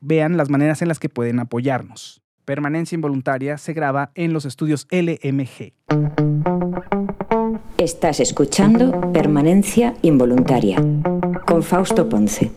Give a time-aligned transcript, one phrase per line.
[0.00, 2.22] vean las maneras en las que pueden apoyarnos.
[2.44, 5.74] Permanencia Involuntaria se graba en los estudios LMG.
[7.78, 10.82] Estás escuchando Permanencia Involuntaria
[11.46, 12.50] con Fausto Ponce.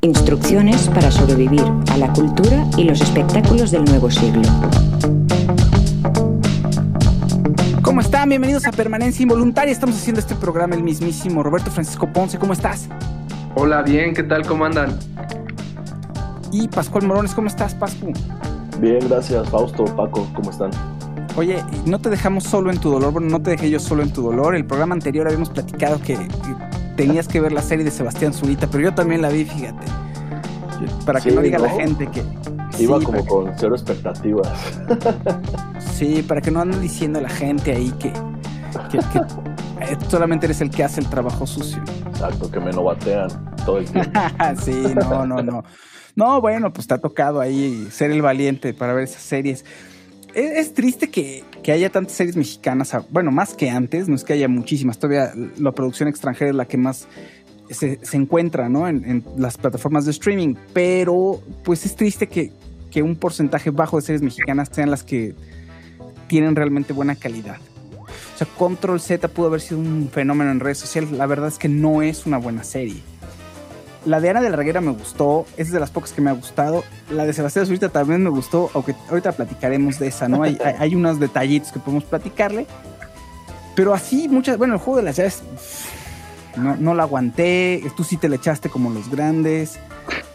[0.00, 4.42] Instrucciones para sobrevivir a la cultura y los espectáculos del nuevo siglo.
[7.82, 8.28] ¿Cómo están?
[8.28, 9.70] Bienvenidos a Permanencia Involuntaria.
[9.70, 12.38] Estamos haciendo este programa el mismísimo Roberto Francisco Ponce.
[12.38, 12.88] ¿Cómo estás?
[13.54, 14.46] Hola, bien, ¿qué tal?
[14.46, 14.98] ¿Cómo andan?
[16.50, 18.10] Y Pascual Morones, ¿cómo estás, Pascu?
[18.80, 20.70] Bien, gracias, Fausto, Paco, ¿cómo están?
[21.36, 24.10] Oye, no te dejamos solo en tu dolor, bueno, no te dejé yo solo en
[24.10, 24.56] tu dolor.
[24.56, 26.16] El programa anterior habíamos platicado que,
[26.96, 29.86] tenías que ver la serie de Sebastián Zurita, pero yo también la vi, fíjate.
[31.04, 32.22] Para que no diga la gente que.
[32.82, 34.48] Iba como con cero expectativas.
[35.78, 38.12] Sí, para que no ande diciendo la gente ahí que,
[38.90, 38.98] que
[40.08, 41.82] solamente eres el que hace el trabajo sucio.
[42.06, 43.28] Exacto, que me batean
[43.64, 44.20] todo el tiempo.
[44.64, 45.64] sí, no, no, no.
[46.14, 49.64] No, bueno, pues te ha tocado ahí ser el valiente para ver esas series.
[50.34, 54.48] Es, triste que, haya tantas series mexicanas, bueno, más que antes, no es que haya
[54.48, 57.06] muchísimas, todavía la producción extranjera es la que más
[57.70, 58.88] se, encuentra, ¿no?
[58.88, 62.50] En, las plataformas de streaming, pero pues es triste que,
[62.90, 65.34] que un porcentaje bajo de series mexicanas sean las que
[66.28, 67.58] tienen realmente buena calidad.
[68.46, 71.10] Control Z pudo haber sido un fenómeno en redes sociales.
[71.12, 73.02] La verdad es que no es una buena serie.
[74.04, 76.32] La de Ana de la Reguera me gustó, es de las pocas que me ha
[76.32, 76.82] gustado.
[77.10, 80.42] La de Sebastián Zurita también me gustó, aunque ahorita platicaremos de esa, ¿no?
[80.42, 82.66] Hay, hay, unos detallitos que podemos platicarle.
[83.76, 84.58] Pero así, muchas.
[84.58, 85.42] Bueno, el juego de las llaves.
[86.56, 87.82] No, no la aguanté.
[87.96, 89.78] Tú sí te la echaste como los grandes.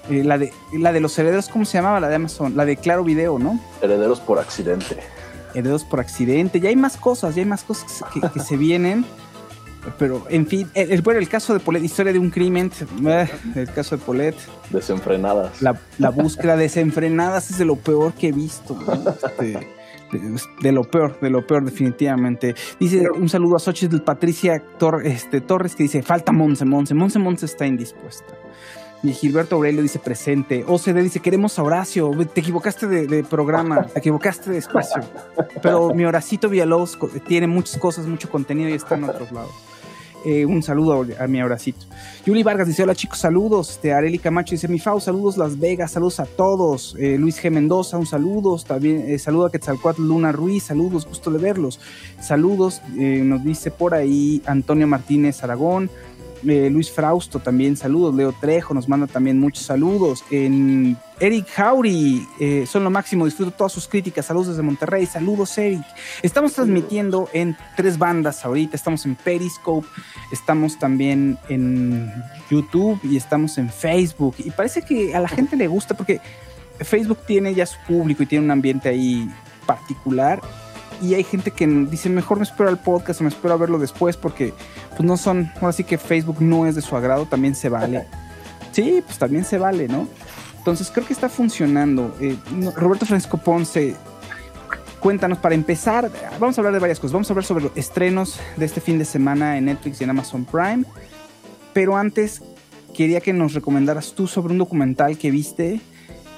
[0.09, 1.99] Eh, la, de, la de los herederos, ¿cómo se llamaba?
[1.99, 2.55] La de Amazon.
[2.55, 3.59] La de Claro Video, ¿no?
[3.81, 4.97] Herederos por accidente
[5.53, 9.05] herederos por accidente, ya hay más cosas, ya hay más cosas que, se vienen.
[9.97, 12.71] Pero, en fin, el, bueno, el caso de Polet, historia de un crimen,
[13.05, 14.35] eh, el caso de Polet.
[14.69, 15.61] Desenfrenadas.
[15.61, 18.77] La, búsqueda desenfrenadas es de lo peor que he visto.
[19.09, 19.67] Este,
[20.61, 22.55] de, lo peor, de lo peor, definitivamente.
[22.79, 24.61] Dice un saludo a Xochitl Patricia
[25.03, 28.33] este, Torres que dice: Falta Monse, Monse, Monse, Monse está indispuesta.
[29.03, 30.65] Y Gilberto Aurelio dice presente.
[30.67, 32.11] OCD dice, queremos a Horacio.
[32.33, 35.03] Te equivocaste de, programa, te equivocaste de espacio.
[35.61, 36.97] Pero mi Horacito Villalobos
[37.27, 39.51] tiene muchas cosas, mucho contenido y está en otros lados.
[40.25, 41.85] Eh, un saludo a, mi Horacito.
[42.25, 43.69] Yuli Vargas dice, hola chicos, saludos.
[43.71, 46.95] Este, Areli Camacho dice, mi Fau, saludos Las Vegas, saludos a todos.
[46.99, 47.51] Eh, Luis G.
[47.51, 48.57] Mendoza, un saludo.
[48.57, 51.79] También eh, saludo a Quetzalcoatl Luna Ruiz, saludos, gusto de verlos.
[52.19, 55.89] Saludos, nos dice por ahí Antonio Martínez Aragón.
[56.45, 58.13] Eh, Luis Frausto también, saludos.
[58.15, 60.23] Leo Trejo nos manda también muchos saludos.
[60.29, 64.25] En Eric Jauri, eh, son lo máximo, disfruto todas sus críticas.
[64.25, 65.83] Saludos desde Monterrey, saludos Eric.
[66.21, 68.75] Estamos transmitiendo en tres bandas ahorita.
[68.75, 69.87] Estamos en Periscope,
[70.31, 72.11] estamos también en
[72.49, 74.35] YouTube y estamos en Facebook.
[74.39, 76.21] Y parece que a la gente le gusta porque
[76.79, 79.29] Facebook tiene ya su público y tiene un ambiente ahí
[79.65, 80.41] particular
[81.01, 83.79] y hay gente que dice, mejor me espero al podcast o me espero a verlo
[83.79, 84.53] después porque
[84.89, 88.05] pues no son, ahora sí que Facebook no es de su agrado, también se vale.
[88.71, 90.07] Sí, pues también se vale, ¿no?
[90.57, 92.15] Entonces creo que está funcionando.
[92.19, 92.35] Eh,
[92.75, 93.95] Roberto Francisco Ponce,
[94.99, 97.13] cuéntanos para empezar, vamos a hablar de varias cosas.
[97.13, 100.09] Vamos a hablar sobre los estrenos de este fin de semana en Netflix y en
[100.09, 100.83] Amazon Prime.
[101.73, 102.41] Pero antes
[102.93, 105.79] quería que nos recomendaras tú sobre un documental que viste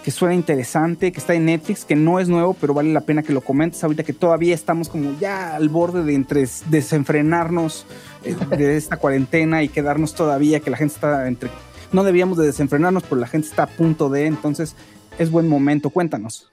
[0.04, 3.24] que suena interesante, que está en Netflix, que no es nuevo, pero vale la pena
[3.24, 7.86] que lo comentes ahorita que todavía estamos como ya al borde de entre desenfrenarnos
[8.24, 11.50] eh, de esta cuarentena y quedarnos todavía, que la gente está entre...
[11.92, 14.75] No debíamos de desenfrenarnos, pero la gente está a punto de, entonces
[15.18, 16.50] es buen momento, cuéntanos.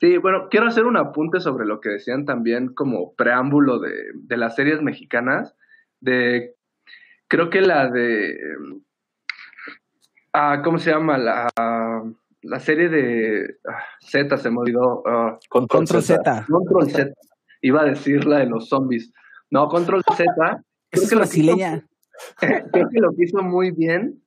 [0.00, 4.36] Sí, bueno, quiero hacer un apunte sobre lo que decían también como preámbulo de, de
[4.36, 5.54] las series mexicanas,
[6.00, 6.54] de
[7.28, 8.36] creo que la de...
[10.32, 11.16] Ah, ¿Cómo se llama?
[11.16, 11.48] La
[12.44, 15.02] la serie de ah, Z se me olvidó.
[15.02, 16.46] Uh, Control, Z.
[16.48, 17.12] Control Z.
[17.62, 19.12] Iba a decir la de los zombies.
[19.50, 20.62] No, Control Z.
[20.90, 21.86] es brasileña.
[22.38, 24.22] creo que lo que hizo muy bien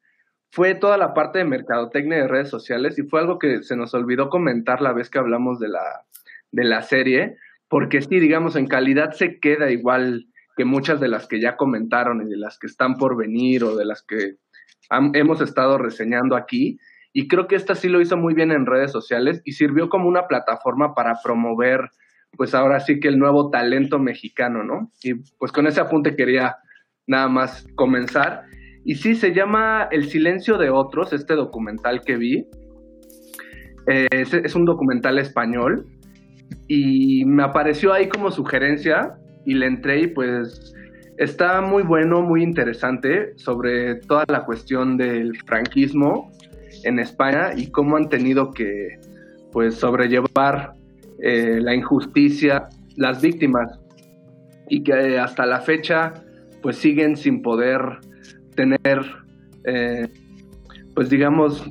[0.52, 3.94] fue toda la parte de mercadotecnia de redes sociales y fue algo que se nos
[3.94, 6.06] olvidó comentar la vez que hablamos de la,
[6.52, 7.38] de la serie,
[7.68, 12.26] porque sí, digamos, en calidad se queda igual que muchas de las que ya comentaron
[12.26, 14.38] y de las que están por venir o de las que
[15.14, 16.80] hemos estado reseñando aquí,
[17.18, 20.08] y creo que esta sí lo hizo muy bien en redes sociales y sirvió como
[20.08, 21.90] una plataforma para promover,
[22.38, 24.92] pues ahora sí que el nuevo talento mexicano, ¿no?
[25.02, 26.58] Y pues con ese apunte quería
[27.08, 28.44] nada más comenzar.
[28.86, 32.48] Y sí, se llama El silencio de otros, este documental que vi.
[33.88, 35.88] Eh, es, un documental español
[36.68, 40.72] y me apareció ahí como sugerencia y le entré y pues
[41.18, 46.32] está muy bueno, muy interesante sobre toda la cuestión del franquismo
[46.88, 49.00] en España y cómo han tenido que
[49.52, 50.74] pues sobrellevar
[51.20, 53.80] eh, la injusticia las víctimas.
[54.70, 56.14] Y que hasta la fecha
[56.62, 57.80] pues siguen sin poder
[58.56, 59.06] tener
[59.64, 60.08] eh,
[60.94, 61.64] pues digamos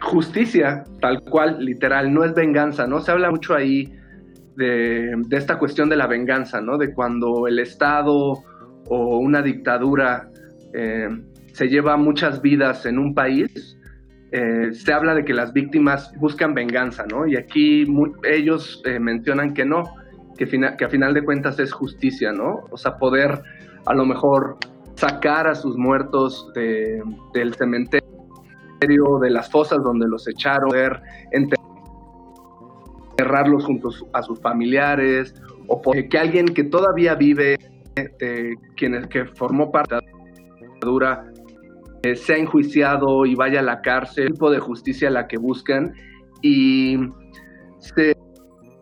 [0.00, 2.12] justicia tal cual literal.
[2.12, 3.92] No es venganza no se habla mucho ahí
[4.56, 8.42] de, esta cuestión de la venganza no de cuando el estado
[8.86, 10.28] o una dictadura
[10.72, 11.08] eh,
[11.52, 13.79] se lleva muchas vidas en un país
[14.32, 17.26] eh, se habla de que las víctimas buscan venganza, ¿no?
[17.26, 17.84] Y aquí
[18.24, 19.82] ellos eh, mencionan que no,
[20.36, 20.44] que,
[20.84, 22.60] a final de cuentas es justicia, ¿no?
[22.70, 23.42] O sea, poder
[23.86, 24.58] a lo mejor
[24.94, 31.00] sacar a sus muertos del cementerio, de las fosas donde los echaron, poder
[33.16, 35.34] enterrarlos junto a sus familiares,
[35.66, 37.56] o que alguien que todavía vive,
[37.96, 41.29] eh, que formó parte de la dictadura,
[42.02, 45.92] eh, sea enjuiciado y vaya a la cárcel, el tipo de justicia la que buscan.
[46.42, 46.96] Y
[47.78, 48.16] se,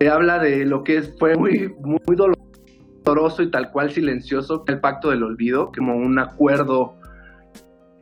[0.09, 5.23] habla de lo que fue muy, muy doloroso y tal cual silencioso, el pacto del
[5.23, 6.95] olvido, como un acuerdo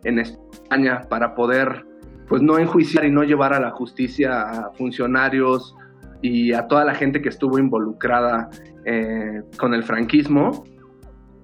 [0.04, 1.86] en España para poder
[2.28, 5.76] pues no enjuiciar y no llevar a la justicia a funcionarios
[6.22, 8.50] y a toda la gente que estuvo involucrada
[8.86, 10.66] eh, con el franquismo.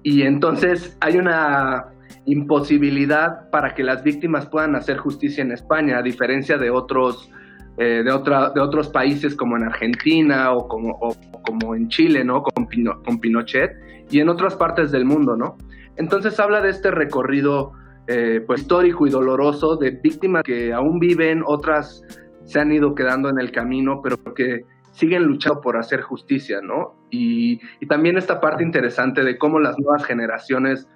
[0.02, 1.93] Y entonces hay una
[2.26, 7.30] imposibilidad para que las víctimas puedan hacer justicia en España, a diferencia de otros,
[7.76, 10.98] eh, de, otra, de otros países como en Argentina o como,
[11.42, 12.42] como en Chile, ¿no?
[12.42, 12.66] Con,
[13.04, 13.72] con, Pinochet
[14.10, 15.56] y en otras partes del mundo, ¿no?
[15.96, 17.72] Entonces habla de este recorrido
[18.06, 22.02] eh, pues, histórico y doloroso de víctimas que aún viven, otras
[22.44, 26.94] se han ido quedando en el camino, pero que siguen luchando por hacer justicia, ¿no?
[27.10, 30.86] Y, y también esta parte interesante de cómo las nuevas generaciones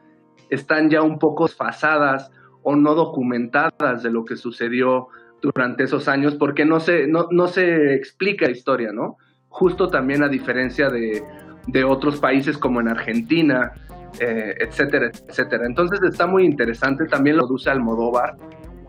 [0.51, 2.31] están ya un poco desfasadas
[2.63, 5.09] o no documentadas de lo que sucedió
[5.41, 9.17] durante esos años, porque no se, no, no se explica la historia, ¿no?
[9.49, 11.23] Justo también a diferencia de,
[11.69, 13.73] de otros países como en Argentina,
[14.21, 15.67] eh, etcétera, etcétera.
[15.67, 18.37] Entonces está muy interesante, también lo produce Almodóvar,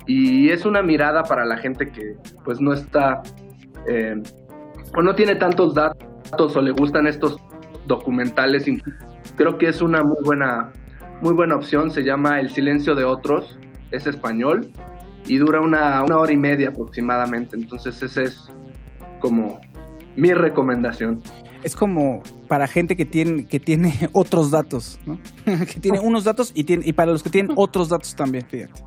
[0.07, 3.21] y es una mirada para la gente que pues no está,
[3.87, 4.21] eh,
[4.95, 7.37] o no tiene tantos datos o le gustan estos
[7.85, 8.65] documentales,
[9.35, 10.71] creo que es una muy buena
[11.21, 13.57] muy buena opción, se llama El silencio de otros,
[13.91, 14.71] es español
[15.25, 18.49] y dura una, hora y media aproximadamente, entonces esa es
[19.19, 19.59] como
[20.15, 21.21] mi recomendación.
[21.63, 25.19] Es como para gente que tiene, que tiene otros datos, ¿no?
[25.45, 28.81] que tiene unos datos y, tiene, y para los que tienen otros datos también, fíjate.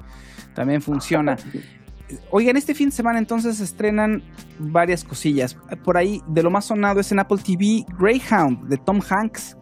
[0.54, 1.36] También funciona.
[2.30, 4.22] Oigan, este fin de semana entonces se estrenan
[4.58, 5.56] varias cosillas.
[5.84, 9.56] Por ahí, de lo más sonado es en Apple TV Greyhound de Tom Hanks.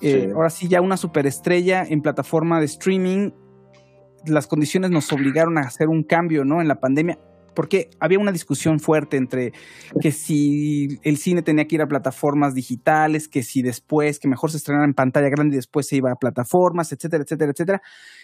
[0.00, 3.30] Eh, ahora sí, ya una superestrella en plataforma de streaming.
[4.26, 6.60] Las condiciones nos obligaron a hacer un cambio, ¿no?
[6.60, 7.18] En la pandemia.
[7.54, 9.52] porque había una discusión fuerte entre
[10.00, 14.50] que si el cine tenía que ir a plataformas digitales, que si después, que mejor
[14.50, 17.82] se estrenara en pantalla grande y después se iba a plataformas, etcétera, etcétera, etcétera.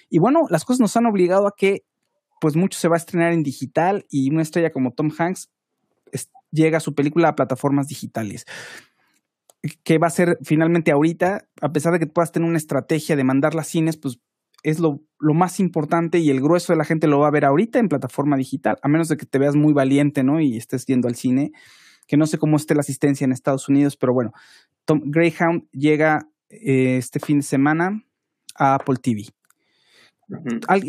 [0.09, 1.85] Y bueno, las cosas nos han obligado a que
[2.41, 5.49] pues mucho se va a estrenar en digital y una estrella como Tom Hanks
[6.51, 8.47] llega a su película a plataformas digitales.
[9.85, 13.25] Que va a ser finalmente ahorita, a pesar de que puedas tener una estrategia de
[13.25, 14.19] mandarla a cines, pues
[14.63, 17.79] es lo, más importante y el grueso de la gente lo va a ver ahorita
[17.79, 20.41] en plataforma digital, a menos de que te veas muy valiente, ¿no?
[20.41, 21.53] Y estés yendo al cine,
[22.07, 24.33] que no sé cómo esté la asistencia en Estados Unidos, pero bueno,
[24.85, 28.03] Tom, Greyhound llega eh, este fin de semana
[28.55, 29.27] a Apple TV.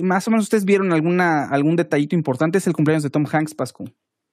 [0.04, 3.56] Más o menos ustedes vieron alguna, algún detallito importante, es el cumpleaños de Tom Hanks,
[3.56, 3.86] Pascu.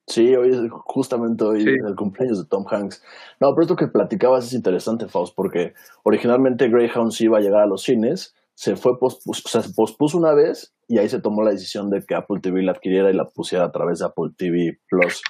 [0.08, 3.02] Sí, hoy es justamente hoy el cumpleaños de Tom Hanks.
[3.40, 7.60] No, pero esto que platicabas es interesante, Faust, porque originalmente Greyhound sí iba a llegar
[7.60, 11.50] a los cines, se fue pospuso, se pospuso una vez y ahí se tomó la
[11.50, 14.78] decisión de que Apple TV la adquiriera y la pusiera a través de Apple TV
[14.88, 15.22] Plus.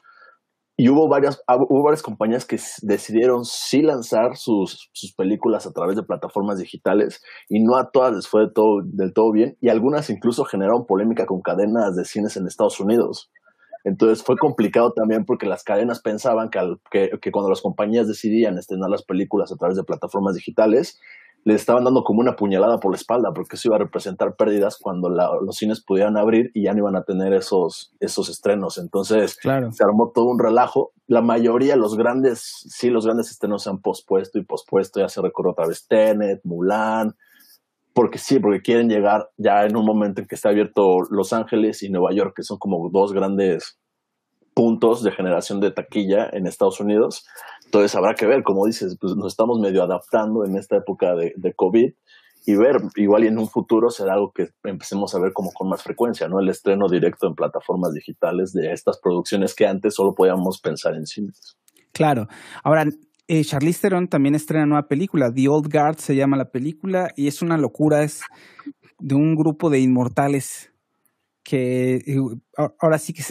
[0.76, 5.96] Y hubo varias, hubo varias compañías que decidieron sí lanzar sus, sus, películas a través
[5.96, 10.08] de plataformas digitales y no a todas les fue todo, del todo bien y algunas
[10.08, 13.28] incluso generaron polémica con cadenas de cines en Estados Unidos.
[13.84, 18.58] Entonces fue complicado también porque las cadenas pensaban que, que, que, cuando las compañías decidían
[18.58, 20.98] estrenar las películas a través de plataformas digitales,
[21.44, 24.76] le estaban dando como una puñalada por la espalda, porque eso iba a representar pérdidas
[24.76, 28.76] cuando los cines pudieran abrir y ya no iban a tener esos, esos estrenos.
[28.76, 30.92] Entonces se armó todo un relajo.
[31.06, 35.00] La mayoría, los grandes, sí, los grandes estrenos se han pospuesto y pospuesto.
[35.00, 37.16] Ya se recorrió otra vez Tenet, Mulan,
[37.98, 41.82] porque sí, porque quieren llegar ya en un momento en que está abierto Los Ángeles
[41.82, 43.76] y Nueva York, que son como dos grandes
[44.54, 47.26] puntos de generación de taquilla en Estados Unidos.
[47.64, 51.32] Entonces habrá que ver, como dices, pues nos estamos medio adaptando en esta época de,
[51.34, 51.92] de COVID
[52.46, 55.68] y ver, igual y en un futuro será algo que empecemos a ver como con
[55.68, 56.38] más frecuencia, ¿no?
[56.38, 61.04] El estreno directo en plataformas digitales de estas producciones que antes solo podíamos pensar en
[61.04, 61.58] cines.
[61.90, 62.28] Claro.
[62.62, 62.84] Ahora,
[63.28, 67.28] eh, Charlize Theron también estrena nueva película, The Old Guard se llama la película y
[67.28, 68.22] es una locura, es
[68.98, 70.72] de un grupo de inmortales
[71.44, 72.16] que eh,
[72.78, 73.22] ahora sí que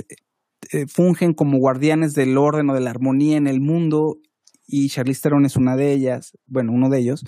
[0.72, 4.20] eh, fungen como guardianes del orden o de la armonía en el mundo
[4.68, 7.26] y Charlize Theron es una de ellas, bueno, uno de ellos,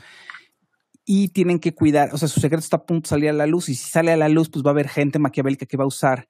[1.06, 3.48] y tienen que cuidar, o sea, su secreto está a punto de salir a la
[3.48, 5.86] luz y si sale a la luz, pues va a haber gente maquiavélica que va
[5.86, 6.28] a usar,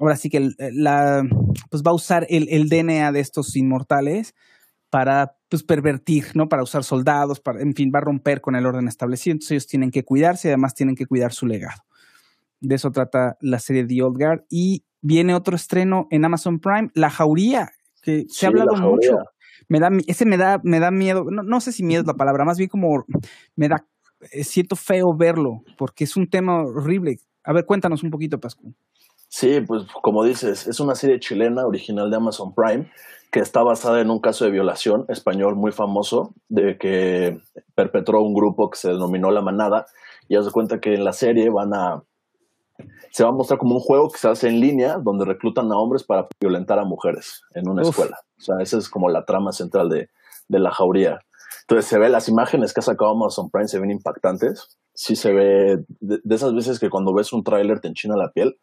[0.00, 1.22] ahora sí que la,
[1.70, 4.34] pues va a usar el, el DNA de estos inmortales
[4.94, 6.48] para pues pervertir, ¿no?
[6.48, 9.66] Para usar soldados, para, en fin, va a romper con el orden establecido, entonces ellos
[9.66, 11.82] tienen que cuidarse y además tienen que cuidar su legado.
[12.60, 16.92] De eso trata la serie The Old Guard y viene otro estreno en Amazon Prime,
[16.94, 17.72] La Jauría,
[18.02, 19.16] que se ha hablado mucho.
[19.66, 22.14] Me da, ese me da, me da miedo, no, no, sé si miedo es la
[22.14, 23.04] palabra, más bien como
[23.56, 23.84] me da,
[24.30, 27.18] eh, siento feo verlo, porque es un tema horrible.
[27.42, 28.72] A ver, cuéntanos un poquito, Pascu.
[29.36, 32.88] Sí, pues como dices, es una serie chilena original de Amazon Prime
[33.32, 37.40] que está basada en un caso de violación español muy famoso de que
[37.74, 39.86] perpetró un grupo que se denominó La Manada
[40.28, 42.04] y haz de cuenta que en la serie van a
[43.10, 45.78] se va a mostrar como un juego que se hace en línea donde reclutan a
[45.78, 48.20] hombres para violentar a mujeres en una escuela.
[48.38, 50.10] O sea, esa es como la trama central de,
[50.46, 51.18] la jauría.
[51.62, 54.78] Entonces se ve las imágenes que ha sacado Amazon Prime, se ven impactantes.
[54.94, 58.56] Sí se ve de, esas veces que cuando ves un tráiler te enchina la piel.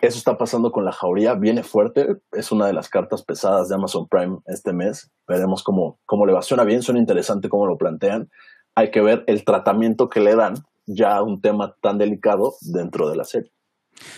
[0.00, 3.74] Eso está pasando con la jauría, viene fuerte, es una de las cartas pesadas de
[3.74, 5.10] Amazon Prime este mes.
[5.28, 6.42] Veremos cómo, cómo le va.
[6.42, 8.30] Suena bien, suena interesante cómo lo plantean.
[8.74, 10.54] Hay que ver el tratamiento que le dan
[10.86, 13.52] ya un tema tan delicado dentro de la serie.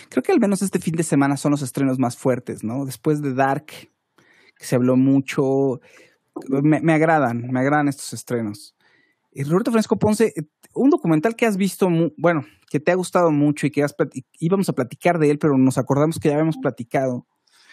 [0.09, 2.85] Creo que al menos este fin de semana son los estrenos más fuertes, ¿no?
[2.85, 5.81] Después de Dark, que se habló mucho,
[6.49, 8.75] me, agradan, me agradan estos estrenos.
[9.45, 10.33] Roberto Francisco Ponce,
[10.73, 13.85] un documental que has visto, bueno, que te ha gustado mucho y que
[14.39, 17.25] íbamos a platicar de él, pero nos acordamos que ya habíamos platicado.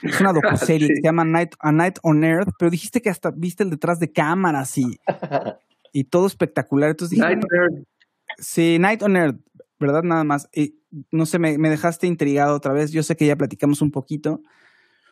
[0.02, 3.30] Es una docuserie que se llama Night, A Night on Earth, pero dijiste que hasta
[3.30, 4.98] viste el detrás de cámaras y,
[5.92, 6.90] y todo espectacular.
[6.90, 7.86] Entonces dije, Night on Earth.
[8.38, 9.40] Sí, Night on Earth,
[9.78, 10.02] ¿verdad?
[10.02, 10.48] Nada más.
[10.54, 12.92] Y, no sé, me, dejaste intrigado otra vez.
[12.92, 14.42] Yo sé que ya platicamos un poquito,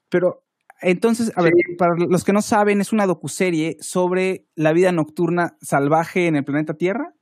[0.09, 0.45] pero
[0.81, 5.57] entonces, a ver, para los que no saben, es una docuserie sobre la vida nocturna
[5.61, 7.15] salvaje en el planeta Tierra.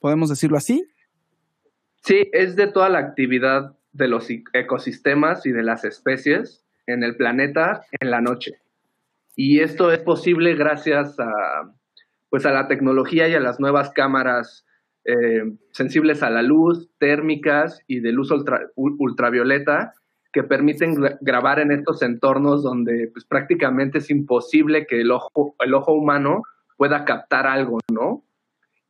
[0.00, 0.84] ¿Podemos decirlo así?
[2.02, 7.16] Sí, es de toda la actividad de los ecosistemas y de las especies en el
[7.16, 8.52] planeta en la noche.
[9.34, 11.30] Y esto es posible gracias a,
[12.30, 14.64] pues a la tecnología y a las nuevas cámaras
[15.04, 18.30] eh, sensibles a la luz, térmicas y de luz
[18.76, 19.94] ultravioleta
[20.32, 25.74] que permiten grabar en estos entornos donde pues, prácticamente es imposible que el ojo, el
[25.74, 26.42] ojo humano
[26.76, 28.22] pueda captar algo, ¿no?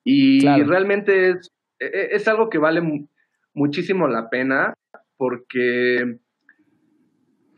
[0.04, 1.50] Y realmente es,
[1.80, 3.08] e, e, es, algo que vale
[3.54, 4.74] muchísimo la pena
[5.16, 6.18] porque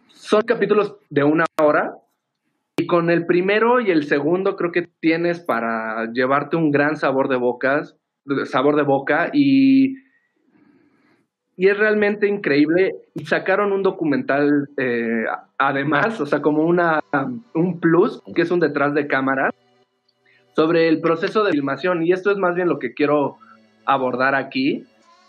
[0.09, 1.95] son capítulos de una hora
[2.79, 7.29] y con el primero y el segundo creo que tienes para llevarte un gran sabor
[7.29, 7.97] de bocas,
[8.45, 9.97] sabor de boca y,
[11.59, 12.95] y es realmente increíble.
[13.15, 15.25] Y sacaron un documental eh,
[15.59, 17.01] además, o sea, como una,
[17.53, 19.53] un plus, que es un detrás de cámara,
[20.55, 22.07] sobre el proceso de filmación.
[22.07, 23.39] Y esto es más bien lo que quiero
[23.85, 24.85] abordar aquí,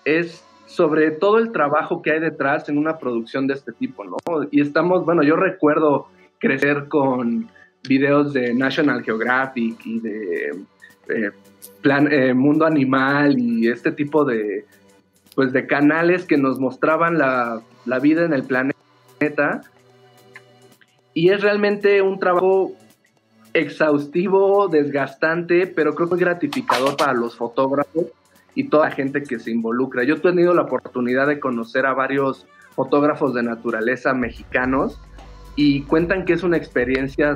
[0.06, 4.18] es sobre todo el trabajo que hay detrás en una producción de este tipo, ¿no?
[4.52, 7.50] Y estamos, bueno, yo recuerdo crecer con
[7.88, 10.50] videos de National Geographic y de
[11.10, 11.32] eh,
[11.82, 14.66] plan, eh, Mundo Animal y este tipo de,
[15.36, 19.62] pues, de canales que nos mostraban la, la vida en el planeta.
[21.14, 22.74] Y es realmente un trabajo
[23.54, 28.06] exhaustivo, desgastante, pero creo que gratificador para los fotógrafos
[28.56, 30.04] y toda la gente que se involucra.
[30.04, 32.46] Yo he tenido la oportunidad de conocer a varios
[32.76, 35.00] fotógrafos de naturaleza mexicanos
[35.56, 37.36] y cuentan que es una experiencia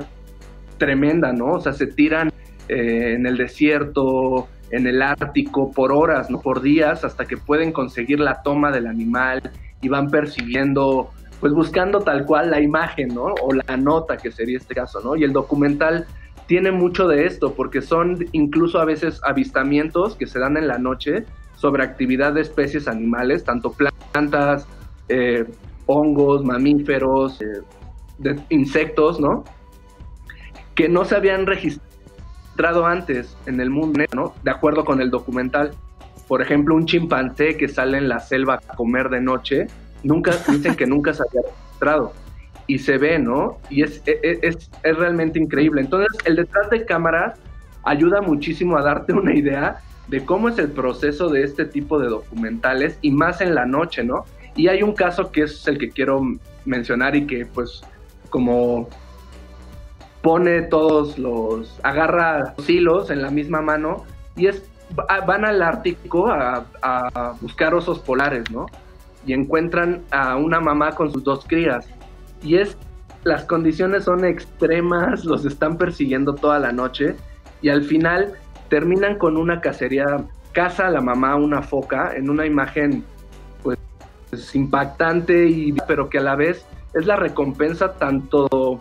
[0.77, 1.53] tremenda, ¿no?
[1.53, 2.31] O sea, se tiran
[2.69, 6.42] eh, en el desierto, en el Ártico, por horas, ¿no?
[6.42, 9.51] Por días, hasta que pueden conseguir la toma del animal
[9.82, 13.36] y van percibiendo, pues buscando tal cual la imagen, ¿no?
[13.44, 15.15] O la nota, que sería este caso, ¿no?
[15.15, 16.08] Y el documental
[16.48, 20.80] tiene mucho de esto, porque son incluso a veces avistamientos que se dan en la
[20.80, 21.25] noche
[21.56, 23.75] sobre actividad de especies animales, tanto
[24.12, 24.68] plantas,
[25.08, 25.46] eh,
[25.86, 29.44] hongos, mamíferos, eh, insectos, ¿no?
[30.74, 31.92] Que no se habían registrado
[32.86, 34.33] antes en el mundo, ¿no?
[34.43, 35.72] De acuerdo con el documental.
[36.27, 39.67] Por ejemplo, un chimpancé que sale en la selva a comer de noche,
[40.03, 42.13] nunca, dicen que nunca se había registrado
[42.67, 43.57] y se ve, ¿no?
[43.69, 45.81] Y es, e, e, es, es, realmente increíble.
[45.81, 47.39] Entonces, el detrás de cámaras
[47.83, 52.07] ayuda muchísimo a darte una idea de cómo es el proceso de este tipo de
[52.07, 54.25] documentales y más en la noche, ¿no?
[54.55, 56.22] Y hay un caso que es el que quiero
[56.65, 57.81] mencionar y que pues
[58.29, 58.88] como
[60.24, 64.06] pone todos los, agarra los hilos en la misma mano
[64.38, 64.63] y es,
[65.27, 66.65] van al Ártico a,
[67.42, 68.65] buscar osos polares, ¿no?
[69.27, 71.88] Y encuentran a una mamá con sus dos crías
[72.42, 72.78] y es
[73.26, 77.15] las condiciones son extremas, los están persiguiendo toda la noche
[77.62, 78.34] y al final
[78.69, 80.06] terminan con una cacería,
[80.54, 83.04] caza a la mamá una foca en una imagen
[83.62, 83.78] pues,
[84.56, 88.80] impactante y pero que a la vez es la recompensa tanto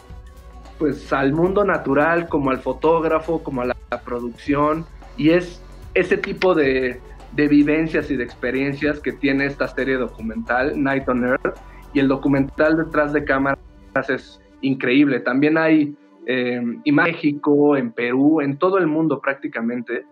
[0.82, 4.84] pues al mundo natural como al fotógrafo como a la, producción
[5.16, 5.62] y es
[5.94, 6.98] ese tipo de,
[7.36, 11.56] de vivencias y de experiencias que tiene esta serie documental Night on Earth
[11.92, 13.60] y el documental detrás de cámaras
[14.08, 15.20] es increíble.
[15.20, 15.94] También hay
[16.26, 20.04] eh, en México, en Perú, en todo el mundo prácticamente,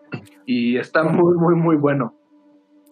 [0.46, 2.14] y está muy, muy, muy bueno.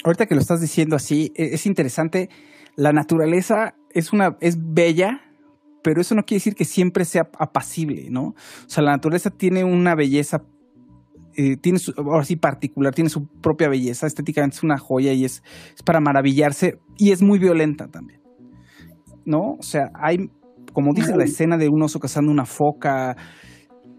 [0.03, 2.29] Ahorita que lo estás diciendo así, e, es interesante.
[2.75, 5.28] La naturaleza es una, es bella,
[5.89, 8.35] pero eso no quiere decir que siempre sea apacible, ¿no?
[8.35, 8.35] O
[8.67, 10.43] sea, la naturaleza tiene una belleza
[11.35, 15.25] eh, tiene su, ahora sí particular, tiene su propia belleza, estéticamente es una joya y
[15.25, 15.43] es,
[15.75, 18.21] es, para maravillarse y es muy violenta también.
[19.25, 19.55] ¿no?
[19.59, 20.29] O sea, hay,
[20.75, 23.17] como dice la escena de un oso cazando una foca,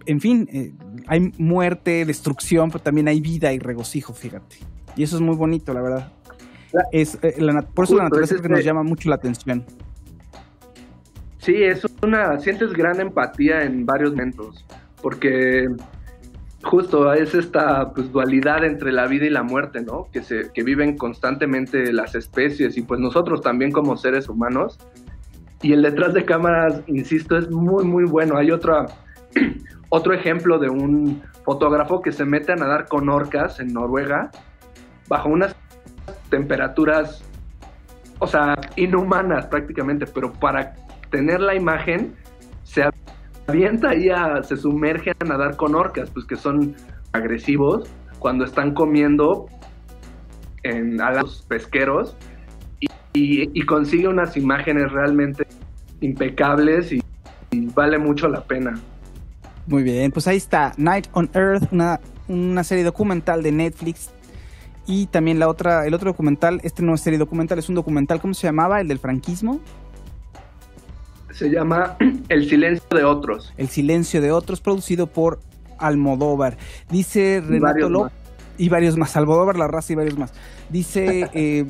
[0.06, 0.74] en fin, eh,
[1.08, 4.58] hay muerte, destrucción, pero también hay vida y regocijo, fíjate.
[4.96, 6.14] Y eso es muy bonito, la verdad.
[6.92, 7.34] Es, eh,
[7.74, 9.66] por eso la naturaleza es que nos llama mucho la atención.
[11.50, 14.64] Sí, es una, sientes gran empatía en varios momentos,
[15.02, 15.68] porque
[16.62, 20.10] justo es esta pues, dualidad entre la vida y la muerte, ¿no?
[20.12, 24.78] Que, se, que viven constantemente las especies y pues nosotros también como seres humanos
[25.64, 28.38] y el detrás de cámaras, insisto, es muy, muy bueno.
[28.38, 28.86] Hay otro,
[29.90, 34.30] otro ejemplo de un fotógrafo que se mete a nadar con orcas en Noruega
[35.08, 35.56] bajo unas
[36.30, 37.24] temperaturas,
[38.20, 40.76] o sea, inhumanas prácticamente, pero para
[41.10, 42.16] tener la imagen
[42.64, 42.84] se
[43.48, 44.10] avienta y
[44.44, 46.76] se sumerge a nadar con orcas, pues que son
[47.14, 49.48] agresivos cuando están comiendo
[50.64, 52.16] en, a los pesqueros
[53.14, 55.46] y, consigue unas imágenes realmente
[56.02, 57.02] impecables y,
[57.74, 58.74] vale mucho la pena.
[59.66, 64.12] Muy bien, pues ahí está, Night on Earth, una, una serie documental de Netflix.
[64.86, 68.20] Y también la otra, el otro documental, este no es serie documental, es un documental,
[68.20, 68.82] ¿cómo se llamaba?
[68.82, 69.60] El del franquismo.
[71.32, 71.98] Se llama
[72.30, 73.54] El silencio de otros.
[73.58, 75.40] El silencio de otros, producido por
[75.78, 76.58] Almodóvar.
[76.90, 78.14] Dice Renato López
[78.60, 79.16] y varios más.
[79.16, 80.34] Almodóvar, La Raza y varios más.
[80.70, 81.66] Dice eh,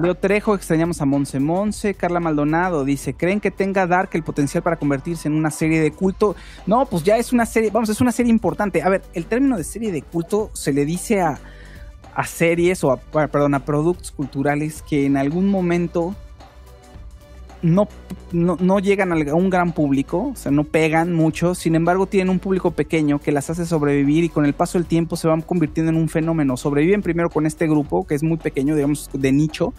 [0.00, 1.94] Leo Trejo, extrañamos a Monse Monse.
[1.94, 5.90] Carla Maldonado dice, ¿creen que tenga Dark el potencial para convertirse en una serie de
[5.90, 6.36] culto?
[6.66, 8.82] No, pues ya es una serie, vamos, es una serie importante.
[8.82, 11.40] A ver, el término de serie de culto se le dice a,
[12.14, 16.14] a series o a, perdón, a productos culturales que en algún momento
[17.62, 17.88] no,
[18.32, 22.38] no, llegan a un gran público, o sea, no pegan mucho, sin embargo tienen un
[22.38, 25.90] público pequeño que las hace sobrevivir y con el paso del tiempo se van convirtiendo
[25.90, 26.56] en un fenómeno.
[26.56, 29.74] Sobreviven primero con este grupo, que es muy pequeño, digamos, de nicho,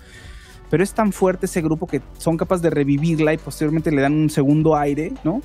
[0.69, 4.13] pero es tan fuerte ese grupo que son capaces de revivirla y posteriormente le dan
[4.13, 5.41] un segundo aire, ¿no?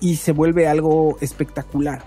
[0.00, 2.02] Y se vuelve algo espectacular.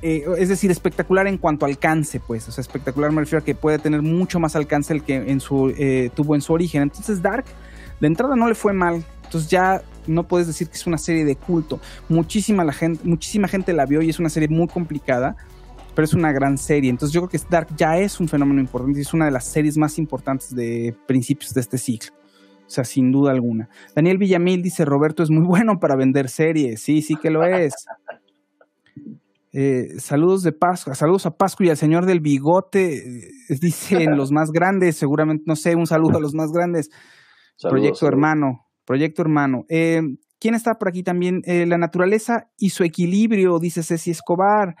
[0.00, 2.48] Eh, es decir, espectacular en cuanto alcance, pues.
[2.48, 5.40] O sea, espectacular me refiero a que puede tener mucho más alcance el que en
[5.40, 6.82] su, eh, tuvo en su origen.
[6.82, 7.44] Entonces, Dark,
[8.00, 9.04] de entrada no le fue mal.
[9.24, 11.80] Entonces ya no puedes decir que es una serie de culto.
[12.08, 15.36] Muchísima, la gente, muchísima gente la vio y es una serie muy complicada,
[15.94, 16.90] pero es una gran serie.
[16.90, 19.44] Entonces yo creo que Dark ya es un fenómeno importante y es una de las
[19.44, 22.12] series más importantes de principios de este ciclo.
[22.66, 23.68] O sea, sin duda alguna.
[23.94, 26.82] Daniel Villamil dice, Roberto es muy bueno para vender series.
[26.82, 27.74] Sí, sí que lo es.
[29.52, 34.30] Eh, saludos de Pascua, saludos a Pascua y al señor del bigote, eh, dicen los
[34.30, 36.90] más grandes, seguramente, no sé, un saludo a los más grandes.
[37.60, 39.64] Proyecto hermano, proyecto hermano.
[39.68, 40.02] Eh,
[40.38, 41.42] ¿Quién está por aquí también?
[41.46, 44.76] la naturaleza y su equilibrio, dice Ceci Escobar.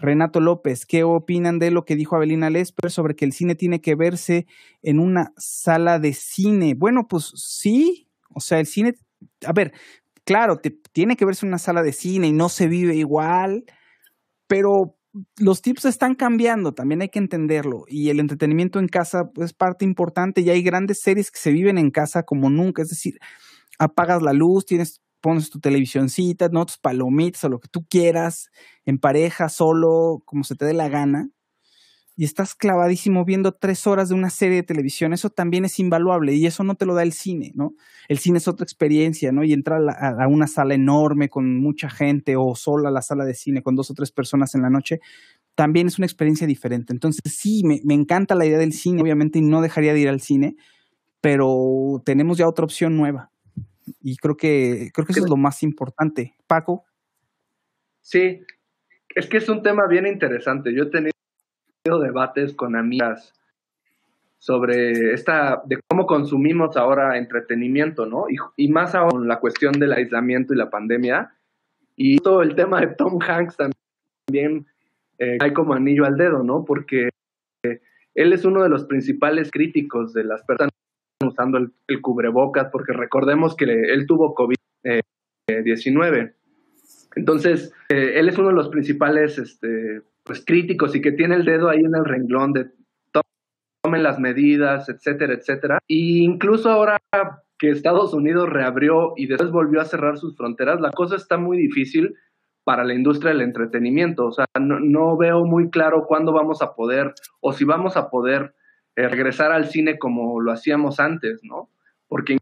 [0.00, 3.80] Renato López, ¿qué opinan de lo que dijo Abelina Lesper sobre que el cine tiene
[3.80, 4.46] que verse
[4.82, 6.74] en una sala de cine?
[6.74, 8.94] Bueno, pues sí, o sea, el cine,
[9.46, 9.72] a ver,
[10.24, 13.64] claro, te, tiene que verse en una sala de cine y no se vive igual,
[14.46, 14.96] pero
[15.38, 17.84] los tips están cambiando, también hay que entenderlo.
[17.88, 21.78] Y el entretenimiento en casa es parte importante y hay grandes series que se viven
[21.78, 22.82] en casa como nunca.
[22.82, 23.18] Es decir,
[23.78, 26.66] apagas la luz, tienes, pones tu televisioncita, ¿no?
[26.66, 28.50] tus palomitas o lo que tú quieras,
[28.84, 31.30] en pareja, solo, como se te dé la gana
[32.20, 36.34] y estás clavadísimo viendo tres horas de una serie de televisión, eso también es invaluable
[36.34, 37.72] y eso no te lo da el cine, ¿no?
[38.08, 39.42] El cine es otra experiencia, ¿no?
[39.42, 43.32] Y entrar a, una sala enorme con mucha gente o sola a la sala de
[43.32, 44.98] cine con dos o tres personas en la noche,
[45.54, 46.92] también es una experiencia diferente.
[46.92, 50.10] Entonces, sí, me, me encanta la idea del cine, obviamente, y no dejaría de ir
[50.10, 50.56] al cine,
[51.22, 53.30] pero tenemos ya otra opción nueva.
[54.02, 56.34] Y creo que, creo que eso es lo más importante.
[56.46, 56.84] Paco.
[58.02, 58.42] Sí,
[59.14, 60.74] es que es un tema bien interesante.
[60.76, 61.12] Yo he tenido
[61.98, 63.34] debates con amigas
[64.38, 68.24] sobre esta, de cómo consumimos ahora entretenimiento, ¿no?
[68.56, 71.34] Y, más ahora con la cuestión del aislamiento y la pandemia.
[71.94, 74.66] Y todo el tema de Tom Hanks también
[75.18, 76.64] eh, hay como anillo al dedo, ¿no?
[76.64, 77.10] Porque
[78.14, 80.72] él es uno de los principales críticos de las personas
[81.22, 86.32] usando el, cubrebocas, porque recordemos que él tuvo COVID-19.
[87.16, 91.44] Entonces, eh, él es uno de los principales este, pues, críticos y que tiene el
[91.44, 92.66] dedo ahí en el renglón de
[93.82, 95.80] tomen las medidas, etcétera, etcétera.
[95.88, 96.98] Y incluso ahora
[97.58, 101.58] que Estados Unidos reabrió y después volvió a cerrar sus fronteras, la cosa está muy
[101.58, 102.14] difícil
[102.62, 104.26] para la industria del entretenimiento.
[104.26, 108.54] O sea, no, veo muy claro cuándo vamos a poder o si vamos a poder
[108.94, 111.70] eh, regresar al cine como lo hacíamos antes, ¿no?
[112.06, 112.36] Porque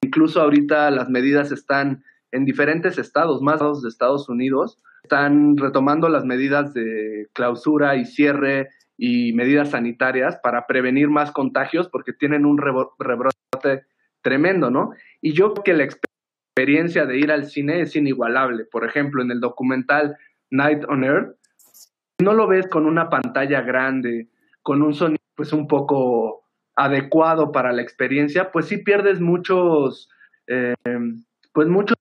[0.00, 6.24] incluso ahorita las medidas están en diferentes estados, más de Estados Unidos, están retomando las
[6.24, 12.58] medidas de clausura y cierre y medidas sanitarias para prevenir más contagios porque tienen un
[12.58, 13.86] rebrote
[14.22, 14.92] tremendo, ¿no?
[15.20, 18.66] Y yo creo que la experiencia de ir al cine es inigualable.
[18.66, 20.16] Por ejemplo, en el documental
[20.48, 21.34] Night on Earth,
[22.22, 24.28] no lo ves con una pantalla grande,
[24.62, 26.44] con un sonido pues un poco
[26.76, 30.08] adecuado para la experiencia, pues sí pierdes muchos,
[30.46, 30.74] eh,
[31.52, 31.96] pues muchos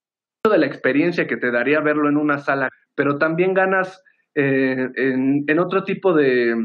[0.50, 4.04] de la experiencia que te daría verlo en una sala, pero también ganas
[4.36, 6.56] eh, en, otro tipo de,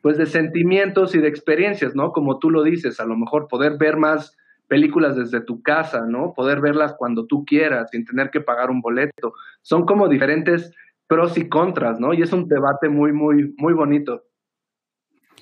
[0.00, 2.12] pues de sentimientos y de experiencias, ¿no?
[2.12, 4.36] Como tú lo dices, a lo mejor poder ver más
[4.68, 6.32] películas desde tu casa, ¿no?
[6.34, 9.34] Poder verlas cuando tú quieras, sin tener que pagar un boleto.
[9.60, 10.74] Son como diferentes
[11.06, 12.14] pros y contras, ¿no?
[12.14, 14.22] Y es un debate muy, muy, muy bonito.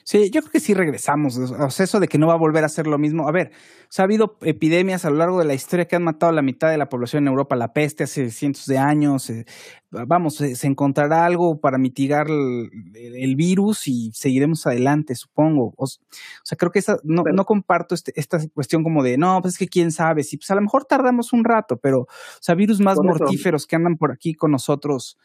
[0.04, 1.36] Sí, yo creo que sí regresamos.
[1.36, 3.28] O sea, eso de que no va a volver a ser lo mismo.
[3.28, 3.52] A ver,
[3.98, 6.70] ha habido epidemias a lo largo de la historia que han matado a la mitad
[6.70, 7.56] de la población en Europa.
[7.56, 9.30] La peste hace cientos de años.
[9.30, 9.44] Eh,
[9.90, 15.74] vamos, se encontrará algo para mitigar el, virus y seguiremos adelante, supongo.
[15.76, 19.54] O, sea, creo que esa, no, no comparto este, esta cuestión como de, no, pues
[19.54, 20.24] es que quién sabe.
[20.24, 22.08] Sí, pues a lo mejor tardamos un rato, pero, o
[22.40, 25.18] sea, virus más mortíferos que andan por aquí con nosotros,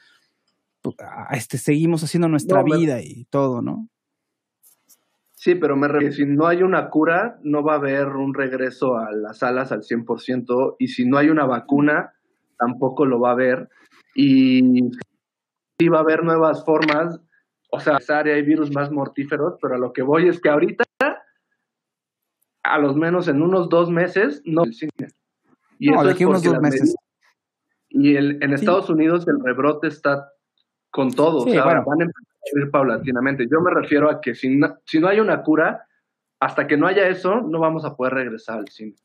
[0.81, 0.95] pues,
[1.31, 3.89] este, seguimos haciendo nuestra vida y todo, ¿no?
[5.45, 8.97] Sí, pero me refiero, si no hay una cura, no va a haber un regreso
[8.97, 12.15] a las salas al 100%, y si no hay una vacuna,
[12.58, 13.69] tampoco lo va a haber.
[14.15, 14.89] Y
[15.77, 17.21] sí va a haber nuevas formas,
[17.69, 20.84] o sea, hay virus más mortíferos, pero a lo que voy es que ahorita,
[22.63, 24.63] a los menos en unos dos meses, no.
[25.77, 26.95] Y no, de unos dos meses.
[27.89, 30.27] y el, en Estados Unidos el rebrote está
[30.89, 33.47] con todo, o sea, van a empezar ir paulatinamente.
[33.51, 35.88] Yo me refiero a que si no, si no hay una cura,
[36.39, 38.95] hasta que no haya eso, no vamos a poder regresar al cine.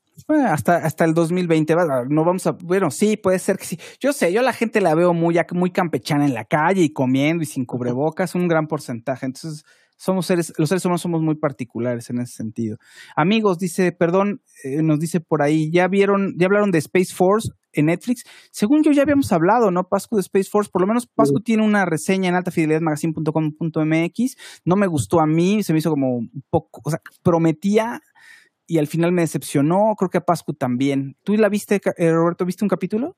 [0.47, 1.75] hasta, hasta el 2020,
[2.09, 3.79] no vamos a, bueno, sí, puede ser que sí.
[4.01, 7.43] Yo sé, yo la gente la veo muy, muy campechana en la calle y comiendo
[7.43, 9.27] y sin cubrebocas, un gran porcentaje.
[9.27, 9.65] Entonces,
[9.97, 12.79] somos seres, los seres humanos somos muy particulares en ese sentido.
[13.15, 17.51] Amigos, dice, perdón, eh, nos dice por ahí, ya vieron, ya hablaron de Space Force
[17.73, 18.25] en Netflix.
[18.51, 19.89] Según yo ya habíamos hablado, ¿no?
[19.89, 24.37] Pascu de Space Force, por lo menos Pascu tiene una reseña en altafidelidadmagazine.com.mx.
[24.65, 28.01] No me gustó a mí, se me hizo como un poco, o sea, prometía
[28.67, 29.95] y al final me decepcionó.
[29.99, 31.17] Creo que a Pascu también.
[31.25, 32.45] ¿Tú la viste, eh, Roberto?
[32.45, 33.17] ¿Viste un capítulo?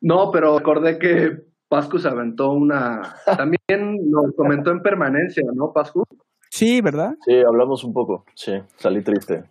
[0.00, 3.16] No, pero recordé que Pascu se aventó una.
[3.38, 6.04] También lo comentó en permanencia, ¿no, Pascu?
[6.50, 7.14] Sí, ¿verdad?
[7.24, 8.26] Sí, hablamos un poco.
[8.34, 9.44] Sí, salí triste.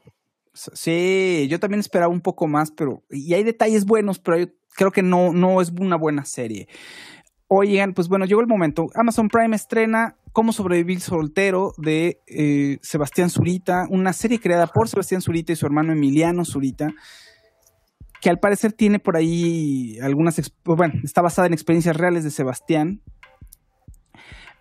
[0.54, 3.04] Sí, yo también esperaba un poco más, pero.
[3.10, 6.68] Y hay detalles buenos, pero creo que no, no es una buena serie.
[7.48, 8.88] Oigan, pues bueno, llegó el momento.
[8.96, 15.22] Amazon Prime estrena Cómo sobrevivir soltero de eh, Sebastián Zurita, una serie creada por Sebastián
[15.22, 16.94] Zurita y su hermano Emiliano Zurita
[18.22, 23.02] que al parecer tiene por ahí algunas, bueno, está basada en experiencias reales de Sebastián.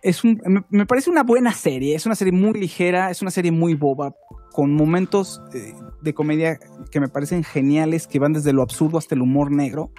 [0.01, 3.51] Es un, me, parece una buena serie, es una serie muy ligera, es una serie
[3.51, 4.15] muy boba,
[4.51, 6.59] con momentos eh, de comedia
[6.91, 9.91] que me parecen geniales, que van desde lo absurdo hasta el humor negro.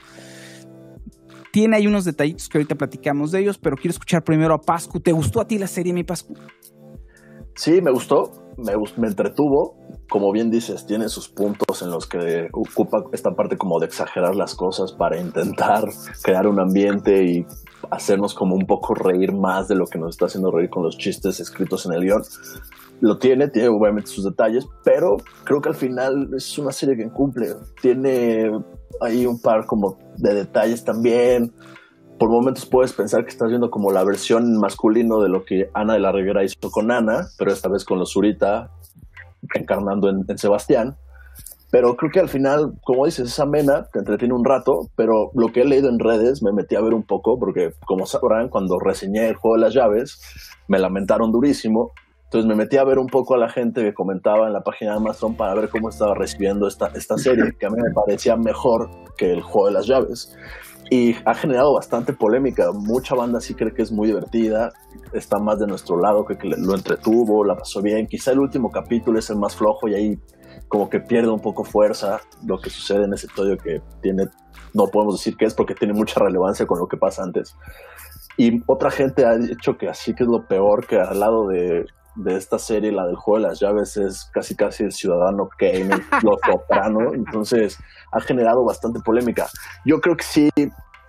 [1.53, 5.01] Tiene ahí unos detallitos que ahorita platicamos de ellos, pero quiero escuchar primero a Pascu.
[5.01, 6.35] ¿Te gustó a ti la serie, mi Pascu?
[7.55, 9.77] Sí, me gustó, me, me entretuvo
[10.13, 14.37] como bien dices, tiene sus puntos en los que ocupa esta parte como de exagerar
[14.37, 15.85] las cosas para intentar
[16.23, 17.47] crear un ambiente y
[17.91, 20.99] hacernos como un poco reír más de lo que nos está haciendo reír con los
[20.99, 22.23] chistes escritos en el guion.
[23.03, 27.11] Lo tiene, tiene obviamente sus detalles, pero creo que al final es una serie que
[27.11, 27.49] cumple.
[27.81, 28.49] Tiene
[29.01, 31.53] ahí un par como de detalles también.
[32.17, 35.95] Por momentos puedes pensar que estás viendo como la versión masculino de lo que Ana
[35.95, 38.71] de la Reguera hizo con Ana, pero esta vez con los Zurita
[39.53, 40.97] encarnando en, Sebastián.
[41.73, 45.49] Pero creo que al final, como dices, es amena, te entretiene un rato, pero lo
[45.49, 48.79] que he leído en redes me metí a ver un poco, porque como sabrán, cuando
[48.79, 50.21] reseñé el juego de las llaves,
[50.69, 51.91] me lamentaron durísimo.
[52.33, 54.93] Entonces me metí a ver un poco a la gente que comentaba en la página
[54.93, 58.37] de Amazon para ver cómo estaba recibiendo esta, esta serie, que a mí me parecía
[58.37, 60.35] mejor que el juego de las llaves
[60.89, 62.73] y ha generado bastante polémica.
[62.73, 64.73] Mucha banda sí cree que es muy divertida,
[65.13, 68.07] está más de nuestro lado, que, que lo entretuvo, la pasó bien.
[68.07, 70.19] Quizá el último capítulo es el más flojo y ahí
[70.69, 74.25] como que pierde un poco fuerza lo que sucede en ese episodio que tiene,
[74.73, 77.55] no podemos decir que es porque tiene mucha relevancia con lo que pasa antes.
[78.39, 81.85] Y otra gente ha dicho que así que es lo peor, que al lado de
[82.15, 85.91] de esta serie, la del juego de las llaves, es casi casi el ciudadano Kane,
[86.23, 87.79] lo soprano, entonces
[88.13, 89.49] ha generado bastante polémica.
[89.85, 90.51] Yo creo que sí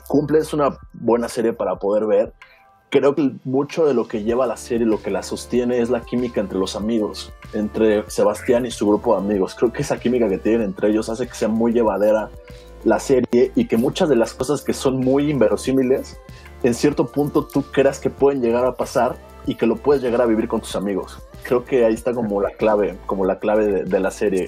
[0.08, 2.34] cumple, es una buena serie para poder ver.
[2.90, 6.02] Creo que mucho de lo que lleva la serie, lo que la sostiene, es la
[6.02, 9.56] química entre los amigos, entre Sebastián y su grupo de amigos.
[9.56, 12.30] Creo que esa química que tienen entre ellos hace que sea muy llevadera
[12.84, 16.20] la serie y que muchas de las cosas que son muy inverosímiles,
[16.62, 20.22] en cierto punto tú creas que pueden llegar a pasar y que lo puedes llegar
[20.22, 21.22] a vivir con tus amigos.
[21.44, 24.46] Creo que ahí está como la clave, como la clave de, la serie.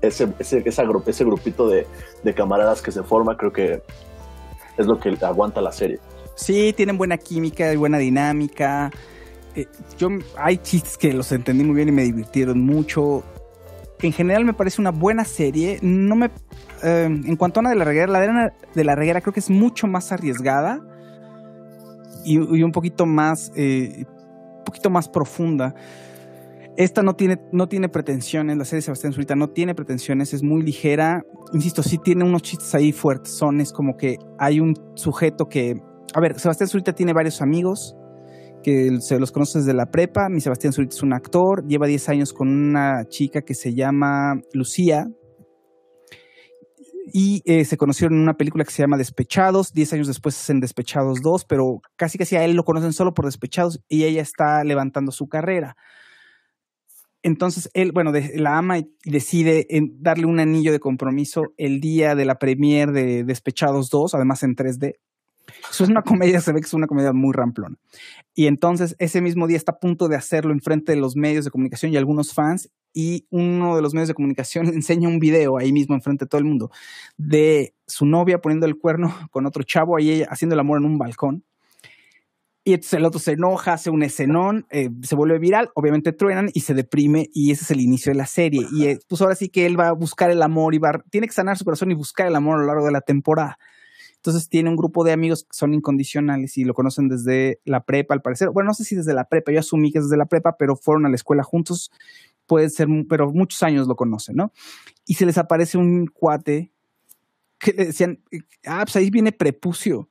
[0.00, 1.86] Ese, ese, ese grupito de,
[2.34, 3.82] camaradas que se forma, creo que
[4.78, 5.98] es lo que aguanta la serie.
[6.34, 8.90] Sí, tienen buena química y buena dinámica.
[9.54, 9.66] Eh,
[9.98, 13.22] yo, hay chistes que los entendí muy bien y me divirtieron mucho.
[14.00, 15.78] En general me parece una buena serie.
[15.82, 16.30] No me,
[16.82, 19.40] eh, en cuanto a Ana de la Reguera, la de de la Reguera creo que
[19.40, 20.80] es mucho más arriesgada
[22.24, 24.04] y, un poquito más eh,
[24.64, 25.74] poquito más profunda.
[26.76, 30.42] Esta no tiene, no tiene pretensiones, la serie de Sebastián Zurita no tiene pretensiones, es
[30.42, 31.22] muy ligera.
[31.52, 35.74] Insisto, sí tiene unos chistes ahí fuertes, son, es como que hay un sujeto que...
[36.14, 37.96] A ver, Sebastián Zurita tiene varios amigos
[38.62, 40.28] que se los conoce desde la prepa.
[40.28, 44.40] Mi Sebastián Zurita es un actor, lleva 10 años con una chica que se llama
[44.52, 45.06] Lucía,
[47.12, 49.72] y eh, se conocieron en una película que se llama Despechados.
[49.72, 53.24] Diez años después en Despechados 2, pero casi casi a él lo conocen solo por
[53.24, 55.76] Despechados y ella está levantando su carrera.
[57.22, 59.66] Entonces él, bueno, la ama y decide
[59.98, 64.56] darle un anillo de compromiso el día de la premier de Despechados 2, además en
[64.56, 64.94] 3D.
[65.70, 67.76] Eso es una comedia, se ve que es una comedia muy ramplona.
[68.34, 71.44] Y entonces ese mismo día está a punto de hacerlo en frente de los medios
[71.44, 75.58] de comunicación y algunos fans y uno de los medios de comunicación enseña un video
[75.58, 76.70] ahí mismo enfrente de todo el mundo
[77.16, 80.98] de su novia poniendo el cuerno con otro chavo ahí haciendo el amor en un
[80.98, 81.44] balcón.
[82.62, 86.50] Y entonces el otro se enoja, hace un escenón, eh, se vuelve viral, obviamente truenan
[86.52, 88.66] y se deprime y ese es el inicio de la serie.
[88.70, 91.26] Y eh, pues ahora sí que él va a buscar el amor y va, tiene
[91.26, 93.58] que sanar su corazón y buscar el amor a lo largo de la temporada.
[94.20, 98.12] Entonces tiene un grupo de amigos que son incondicionales y lo conocen desde la prepa,
[98.12, 98.50] al parecer.
[98.50, 100.76] Bueno, no sé si desde la prepa, yo asumí que es desde la prepa, pero
[100.76, 101.90] fueron a la escuela juntos
[102.50, 104.52] puede ser, pero muchos años lo conocen, ¿no?
[105.06, 106.72] Y se les aparece un cuate
[107.60, 108.24] que le decían,
[108.66, 110.10] ah, pues ahí viene prepucio.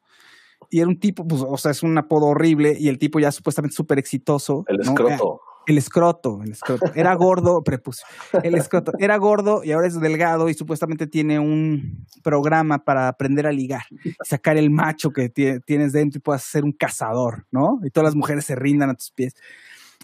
[0.69, 3.31] Y era un tipo, pues, o sea, es un apodo horrible y el tipo ya
[3.33, 4.63] supuestamente súper exitoso.
[4.67, 5.41] El escroto.
[5.69, 6.91] El escroto, el escroto.
[6.95, 8.03] Era gordo, prepucio.
[8.41, 8.91] El escroto.
[8.97, 13.84] Era gordo y ahora es delgado y supuestamente tiene un programa para aprender a ligar.
[14.23, 17.79] Sacar el macho que tienes dentro y puedas ser un cazador, ¿no?
[17.84, 19.36] Y todas las mujeres se rindan a tus pies.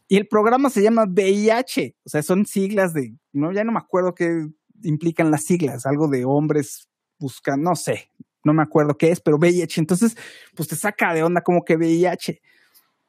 [0.07, 1.95] Y el programa se llama VIH.
[2.05, 4.47] O sea, son siglas de, no, ya no me acuerdo qué
[4.83, 5.87] implican las siglas.
[5.87, 8.11] Algo de hombres buscan, no sé,
[8.43, 9.81] no me acuerdo qué es, pero VIH.
[9.81, 10.15] Entonces,
[10.53, 12.39] pues te saca de onda como que VIH.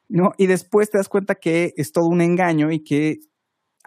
[0.08, 0.30] ¿No?
[0.38, 3.16] Y después te das cuenta que es todo un engaño y que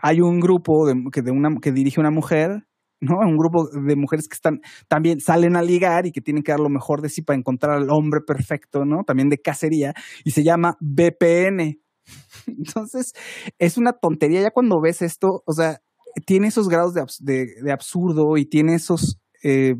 [0.02, 2.66] hay un grupo de, que, de una, que dirige una mujer,
[3.02, 3.18] ¿no?
[3.20, 6.60] Un grupo de mujeres que están, también salen a ligar y que tienen que dar
[6.60, 9.04] lo mejor de sí para encontrar al hombre perfecto, ¿no?
[9.06, 11.80] También de cacería, y se llama VPN.
[12.48, 13.14] Entonces,
[13.58, 15.80] es una tontería ya cuando ves esto, o sea,
[16.26, 19.76] tiene esos grados de, de, absurdo y tiene esos eh,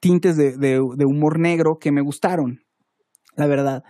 [0.00, 2.60] tintes de, de humor negro que me gustaron,
[3.36, 3.84] la verdad.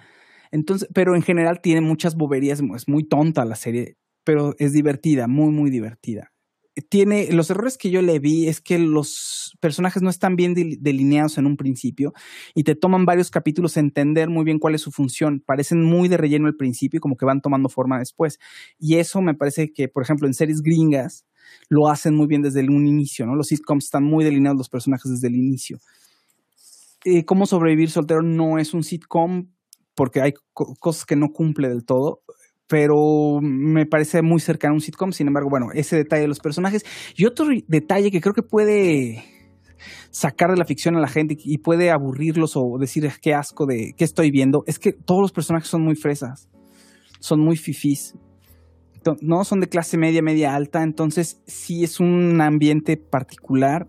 [0.52, 5.26] Entonces, pero en general tiene muchas boberías, es muy tonta la serie, pero es divertida,
[5.26, 6.30] muy, muy divertida.
[6.88, 11.36] Tiene, los errores que yo le vi es que los personajes no están bien delineados
[11.36, 12.14] en un principio
[12.54, 15.42] y te toman varios capítulos a entender muy bien cuál es su función.
[15.44, 18.38] Parecen muy de relleno al principio y como que van tomando forma después.
[18.78, 21.26] Y eso me parece que, por ejemplo, en series gringas
[21.68, 23.34] lo hacen muy bien desde un inicio, ¿no?
[23.36, 25.78] Los sitcoms están muy delineados los personajes desde el inicio.
[27.04, 29.48] Eh, Cómo sobrevivir soltero no es un sitcom,
[29.94, 32.22] porque hay cosas que no cumple del todo,
[32.66, 35.12] pero me parece muy cercano a un sitcom.
[35.12, 36.84] Sin embargo, bueno, ese detalle de los personajes.
[37.16, 39.22] Y otro detalle que creo que puede
[40.10, 43.94] sacar de la ficción a la gente y puede aburrirlos o decir qué asco de
[43.96, 46.48] qué estoy viendo, es que todos los personajes son muy fresas,
[47.20, 48.14] son muy fifís.
[49.20, 53.88] No son de clase media, media alta, entonces sí es un ambiente particular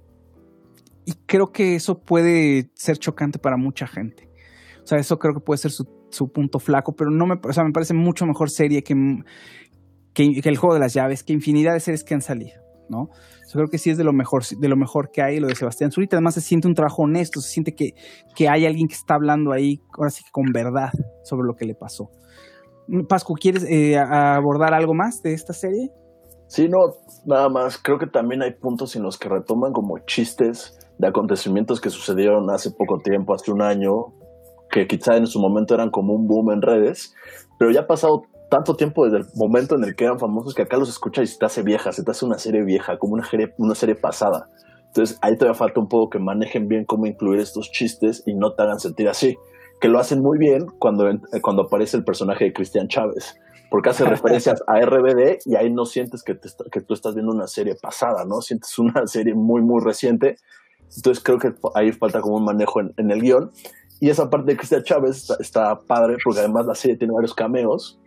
[1.05, 4.32] y creo que eso puede ser chocante para mucha gente.
[4.83, 5.85] O sea, eso creo que puede ser su,
[6.27, 8.93] punto flaco, pero no me, o sea, me parece mucho mejor serie que,
[10.13, 13.07] que, el juego de las llaves, que infinidad de series que han salido, ¿no?
[13.47, 15.55] Yo creo que sí es de lo mejor, de lo mejor que hay lo de
[15.55, 16.17] Sebastián Zurita.
[16.17, 17.91] Además se siente un trabajo honesto, se siente que,
[18.35, 20.91] que hay alguien que está hablando ahí, ahora sí que con verdad,
[21.23, 22.09] sobre lo que le pasó.
[23.07, 25.89] Pascu, ¿quieres eh, abordar algo más de esta serie?
[26.47, 26.77] Sí, no,
[27.25, 27.77] nada más.
[27.77, 32.49] Creo que también hay puntos en los que retoman como chistes de acontecimientos que sucedieron
[32.51, 34.13] hace poco tiempo, hace un año,
[34.73, 37.13] que quizá en su momento eran como un boom en redes,
[37.59, 40.63] pero ya ha pasado tanto tiempo desde el momento en el que eran famosos que
[40.63, 43.13] acá los escuchas y se te hace vieja, se te hace una serie vieja, como
[43.13, 44.49] una serie, una serie pasada.
[44.87, 48.53] Entonces ahí todavía falta un poco que manejen bien cómo incluir estos chistes y no
[48.53, 49.37] te hagan sentir así.
[49.79, 51.05] Que lo hacen muy bien cuando,
[51.41, 53.35] cuando aparece el personaje de Cristian Chávez,
[53.69, 56.35] porque hace referencias a RBD y ahí no sientes que,
[56.71, 58.41] que tú estás viendo una serie pasada, ¿no?
[58.41, 60.37] Sientes una serie muy, muy reciente.
[60.95, 63.51] Entonces creo que ahí falta como un manejo en, en el guion.
[64.03, 68.01] Y esa parte de Cristian Chávez está, padre porque además la serie tiene varios cameos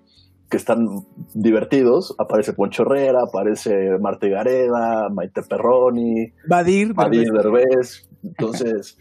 [0.51, 0.87] que están
[1.33, 2.15] divertidos.
[2.19, 8.11] Aparece Poncho Herrera, aparece Marta Gareda, Maite Perroni, Badir, Badir Derbez.
[8.23, 8.99] Entonces,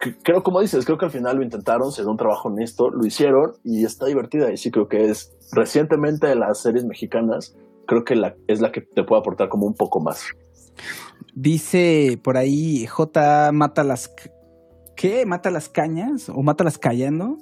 [0.22, 3.06] creo, como dices, creo que al final lo intentaron, se dio un trabajo honesto, lo
[3.06, 4.52] hicieron y está divertida.
[4.52, 8.70] Y sí creo que es recientemente de las series mexicanas, creo que la, es la
[8.70, 10.26] que te puede aportar como un poco más.
[11.34, 13.50] Dice por ahí J.
[13.52, 14.14] Mata las
[14.98, 15.24] ¿Qué?
[15.24, 16.28] ¿Mata las cañas?
[16.28, 17.38] ¿O mata las callando?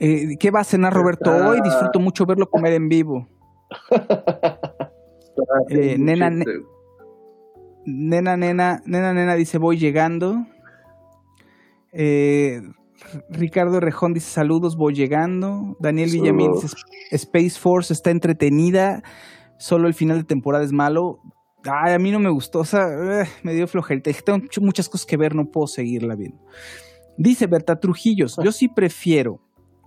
[0.00, 1.60] Eh, ¿Qué va a cenar Roberto hoy?
[1.62, 3.28] Disfruto mucho verlo comer en vivo.
[5.70, 10.44] Eh, nena, nena, nena, nena, nena dice voy llegando.
[11.90, 12.60] Eh,
[13.30, 15.74] Ricardo Rejón dice saludos, voy llegando.
[15.80, 16.76] Daniel Villamil dice
[17.12, 19.02] Space Force está entretenida,
[19.56, 21.20] solo el final de temporada es malo.
[21.64, 22.88] Ay, a mí no me gustó, o sea,
[23.22, 24.10] eh, me dio flojerita.
[24.24, 26.38] Tengo muchas cosas que ver, no puedo seguirla viendo.
[27.16, 29.40] Dice Berta Trujillos, yo sí prefiero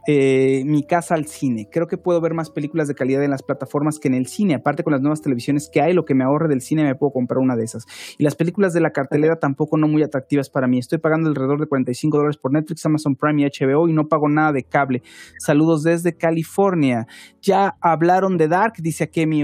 [0.08, 1.68] eh, mi casa al cine.
[1.72, 4.54] Creo que puedo ver más películas de calidad en las plataformas que en el cine.
[4.54, 7.12] Aparte con las nuevas televisiones que hay, lo que me ahorre del cine me puedo
[7.12, 7.86] comprar una de esas.
[8.20, 10.78] Y las películas de la cartelera tampoco no muy atractivas para mí.
[10.78, 14.30] Estoy pagando alrededor de 45 dólares por Netflix, Amazon Prime y HBO y no pago
[14.30, 15.02] nada de cable.
[15.40, 17.08] Saludos desde California.
[17.42, 19.44] Ya hablaron de Dark, dice Akemi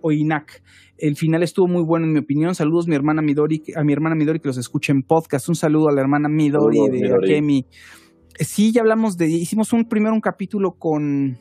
[0.00, 0.62] Oinak.
[0.98, 2.54] El final estuvo muy bueno en mi opinión.
[2.54, 5.48] Saludos a mi hermana Midori, a mi hermana Midori que los escuche en podcast.
[5.48, 7.66] Un saludo a la hermana Midori de Akemi.
[8.38, 11.38] Eh, sí, ya hablamos de, hicimos un primero un capítulo con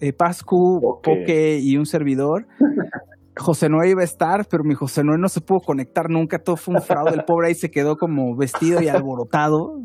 [0.00, 2.46] eh, Pascu, Poke y un servidor.
[3.36, 6.56] José Noé iba a estar, pero mi José Noé no se pudo conectar nunca, todo
[6.56, 9.80] fue un fraude, el pobre ahí se quedó como vestido y alborotado.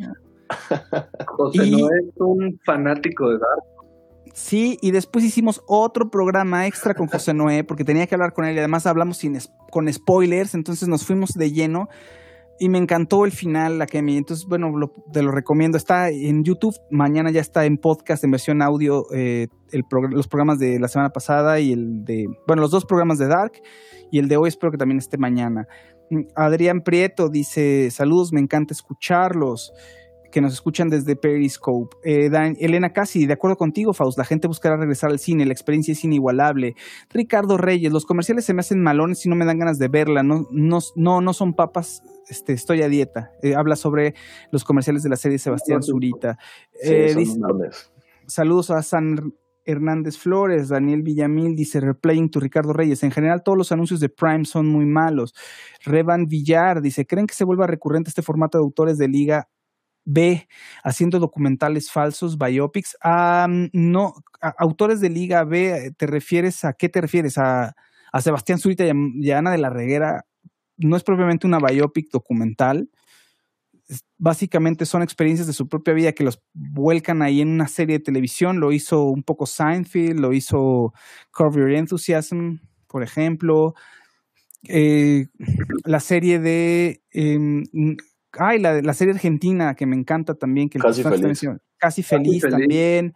[1.28, 3.75] José Noé es un fanático de Dark.
[4.36, 8.44] Sí, y después hicimos otro programa extra con José Noé, porque tenía que hablar con
[8.44, 9.40] él y además hablamos sin
[9.72, 11.88] con spoilers, entonces nos fuimos de lleno
[12.60, 14.18] y me encantó el final, la que me...
[14.18, 14.74] Entonces, bueno,
[15.14, 15.78] te lo recomiendo.
[15.78, 19.48] Está en YouTube, mañana ya está en podcast, en versión audio, eh,
[20.12, 22.26] los programas de la semana pasada y el de...
[22.46, 23.54] Bueno, los dos programas de Dark
[24.12, 25.66] y el de hoy espero que también esté mañana.
[26.10, 29.72] Mm, Adrián Prieto dice, saludos, me encanta escucharlos
[30.36, 31.96] que nos escuchan desde Periscope.
[32.04, 32.30] Eh,
[32.60, 36.04] Elena Casi, de acuerdo contigo, Faust, la gente buscará regresar al cine, la experiencia es
[36.04, 36.76] inigualable.
[37.10, 40.24] Ricardo Reyes, los comerciales se me hacen malones y no me dan ganas de verla,
[40.24, 40.82] no, no,
[41.22, 43.32] no, son papas, este, estoy a dieta.
[43.44, 44.14] Eh, habla sobre
[44.52, 46.38] los comerciales de la serie Sebastián Zurita.
[46.84, 47.16] Eh,
[48.28, 49.34] saludos a San
[49.64, 53.04] Hernández Flores, Daniel Villamil dice, replaying to Ricardo Reyes.
[53.04, 55.34] En general, todos los anuncios de Prime son muy malos.
[55.86, 59.48] Revan Villar dice, ¿creen que se vuelva recurrente este formato de autores de liga
[60.06, 60.48] B,
[60.84, 62.96] haciendo documentales falsos, biopics.
[63.74, 64.14] No,
[64.58, 67.38] autores de Liga B, ¿te refieres a qué te refieres?
[67.38, 67.76] A,
[68.22, 70.26] Sebastián Zurita y a, Ana de la Reguera.
[70.78, 72.90] No es propiamente una biopic documental.
[74.18, 78.04] Básicamente son experiencias de su propia vida que los vuelcan ahí en una serie de
[78.04, 78.60] televisión.
[78.60, 80.94] Lo hizo un poco Seinfeld, lo hizo
[81.32, 83.76] Curb Your Enthusiasm, por ejemplo.
[84.68, 85.28] Eh,
[85.84, 87.64] la serie de em,
[88.40, 91.48] ay, la, la serie argentina que me encanta también, que casi feliz.
[91.78, 93.14] Casi, feliz también.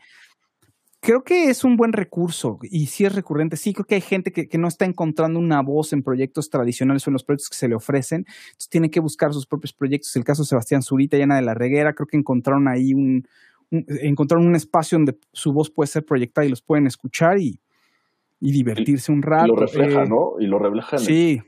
[1.01, 3.55] Creo que es un buen recurso y sí es recurrente.
[3.55, 7.07] Sí, creo que hay gente que, que, no está encontrando una voz en proyectos tradicionales
[7.07, 8.25] o en los proyectos que se le ofrecen.
[8.27, 10.13] Entonces tiene que buscar sus propios proyectos.
[10.17, 13.25] El caso de Sebastián Zurita y Ana de la Reguera, creo que encontraron ahí un,
[13.71, 17.61] encontraron un espacio donde su voz puede ser proyectada y los pueden escuchar y,
[18.41, 19.45] y divertirse un rato.
[19.45, 20.33] Y lo refleja, eh, ¿no?
[20.37, 20.97] Y lo refleja.
[20.97, 21.41] sí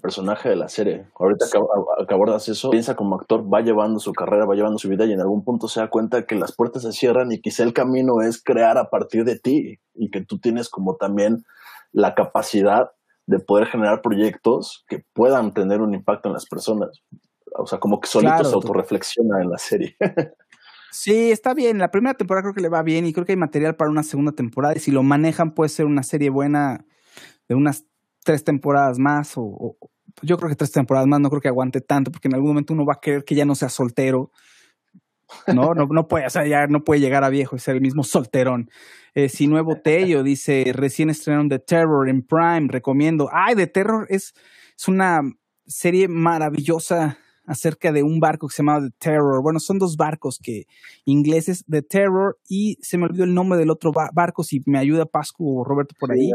[0.00, 1.06] personaje de la serie.
[1.18, 5.04] Ahorita que, abordas eso, piensa como actor, va llevando su carrera, va llevando su vida
[5.06, 7.72] y en algún punto se da cuenta que las puertas se cierran y quizá el
[7.72, 11.44] camino es crear a partir de ti y que tú tienes como también
[11.92, 12.90] la capacidad
[13.26, 17.02] de poder generar proyectos que puedan tener un impacto en las personas.
[17.58, 19.96] O sea, como que solito se autorreflexiona en la serie.
[20.92, 21.76] Sí, está bien.
[21.76, 24.02] La primera temporada creo que le va bien y creo que hay material para una
[24.02, 24.74] segunda temporada.
[24.74, 26.86] Y si lo manejan, puede ser una serie buena
[27.48, 27.84] de unas
[28.26, 29.76] tres temporadas más o,
[30.20, 32.74] yo creo que tres temporadas más no creo que aguante tanto, porque en algún momento
[32.74, 34.32] uno va a querer que ya no sea soltero.
[35.46, 37.82] No, no, no puede, o sea, ya no puede llegar a viejo y ser el
[37.82, 38.68] mismo solterón.
[39.14, 43.28] Eh, si Nuevo Tello dice, recién estrenaron The Terror en Prime, recomiendo.
[43.32, 44.34] Ay, The Terror es,
[44.76, 45.20] es una
[45.66, 49.40] serie maravillosa acerca de un barco que se llama The Terror.
[49.40, 50.66] Bueno, son dos barcos que
[51.04, 55.06] ingleses, The Terror, y se me olvidó el nombre del otro barco, si me ayuda
[55.06, 56.30] Pascu o Roberto por ahí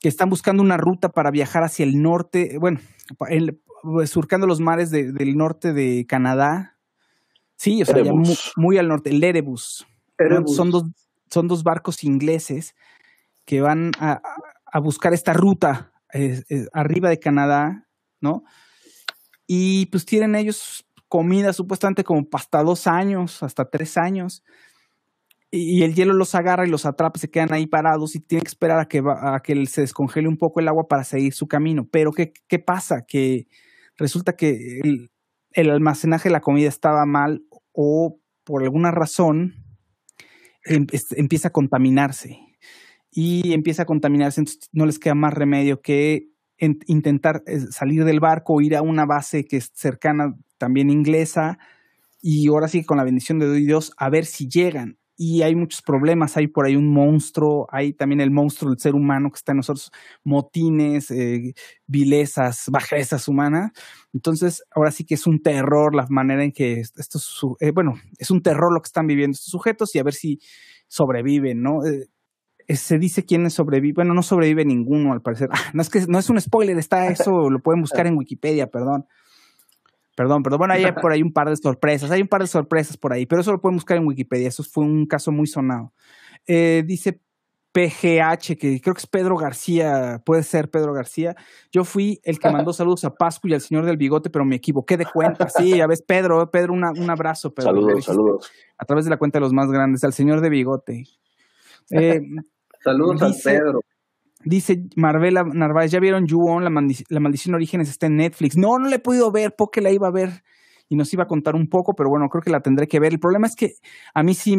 [0.00, 2.80] que están buscando una ruta para viajar hacia el norte, bueno,
[4.06, 6.76] surcando los mares del norte de Canadá.
[7.56, 8.12] Sí, o sea, ya
[8.56, 9.86] muy, al norte, el Erebus.
[10.46, 10.84] Son, dos,
[11.30, 12.74] son dos barcos ingleses
[13.44, 14.20] que van a,
[14.80, 15.92] buscar esta ruta
[16.72, 17.88] arriba de Canadá,
[18.20, 18.44] ¿no?
[19.46, 24.44] Y pues tienen ellos comida supuestamente como hasta dos años, hasta tres años
[25.50, 28.48] y el hielo los agarra y los atrapa, se quedan ahí parados y tienen que
[28.48, 31.88] esperar a que, a que se descongele un poco el agua para seguir su camino.
[31.90, 33.06] Pero ¿qué, qué pasa?
[33.06, 33.46] Que
[33.96, 34.80] resulta que
[35.52, 37.42] el, almacenaje de la comida estaba mal
[37.72, 39.54] o por alguna razón
[40.64, 40.86] em,
[41.16, 42.38] empieza a contaminarse.
[43.10, 46.28] Y empieza a contaminarse, entonces no les queda más remedio que
[46.58, 51.58] intentar eh, salir del barco, ir a una base que es cercana también inglesa,
[52.20, 55.82] y ahora sí con la bendición de Dios a ver si llegan y hay muchos
[55.82, 56.36] problemas.
[56.36, 59.56] Hay por ahí un monstruo, hay también el monstruo del ser humano que está en
[59.56, 59.90] nosotros,
[60.22, 61.54] motines, eh,
[61.88, 63.72] vilezas, bajezas humanas.
[64.14, 67.18] Entonces, ahora sí que es un terror la manera en que esto
[67.58, 70.38] eh, bueno, es un terror lo que están viviendo estos sujetos y a ver si
[70.86, 71.84] sobreviven, ¿no?
[71.84, 72.08] Eh,
[72.76, 75.48] se dice quiénes sobreviven, bueno, no sobrevive ninguno al parecer.
[75.52, 78.68] Ah, no es que no es un spoiler, está eso, lo pueden buscar en Wikipedia,
[78.68, 79.06] perdón.
[80.18, 80.58] Perdón, perdón.
[80.58, 82.10] Bueno, hay por ahí un par de sorpresas.
[82.10, 84.48] Hay un par de sorpresas por ahí, pero eso lo pueden buscar en Wikipedia.
[84.48, 85.92] Eso fue un caso muy sonado.
[86.44, 87.20] Eh, dice
[87.70, 91.36] PGH, que creo que es Pedro García, puede ser Pedro García.
[91.70, 94.56] Yo fui el que mandó saludos a Pascu y al señor del bigote, pero me
[94.56, 95.48] equivoqué de cuenta.
[95.50, 97.54] Sí, ya ves, Pedro, Pedro, un abrazo.
[97.54, 97.70] Pedro.
[97.70, 98.50] Saludos, saludos.
[98.76, 101.04] A través de la cuenta de los más grandes, al señor de bigote.
[101.90, 102.20] Eh,
[102.82, 103.82] saludos a Pedro.
[104.44, 108.56] Dice Marvela Narváez, ¿ya vieron You La, maldición Orígenes está en Netflix.
[108.56, 110.44] No, no la he podido ver, porque la iba a ver
[110.88, 113.12] y nos iba a contar un poco, pero bueno, creo que la tendré que ver.
[113.12, 113.72] El problema es que
[114.14, 114.56] a mí sí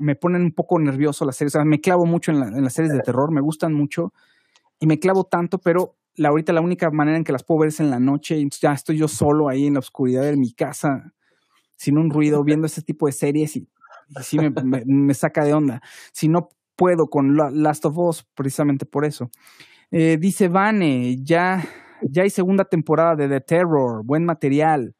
[0.00, 1.54] me ponen un poco nervioso las series.
[1.66, 4.12] me clavo mucho en, las series de terror, me gustan mucho
[4.80, 7.68] y me clavo tanto, pero la, ahorita la única manera en que las puedo ver
[7.68, 8.38] es en la noche.
[8.38, 11.12] Y ya estoy yo solo ahí en la oscuridad de mi casa,
[11.76, 13.68] sin un ruido, viendo ese tipo de series y
[14.22, 15.82] sí me, saca de onda.
[16.12, 19.30] Si no puedo con Last of Us, precisamente por eso.
[19.90, 21.64] Eh, dice Vane, ya,
[22.02, 24.94] ya hay segunda temporada de The Terror, buen material.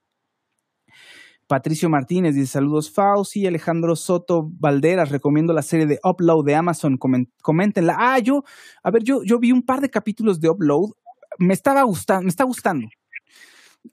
[1.47, 6.99] Patricio Martínez dice saludos Fauci, Alejandro Soto Valderas, recomiendo la serie de Upload de Amazon,
[7.43, 7.97] coméntenla.
[7.99, 8.43] Ah, yo,
[8.83, 10.93] a ver, yo, yo vi un par de capítulos de Upload,
[11.39, 12.89] me estaba gustando, me está gustando.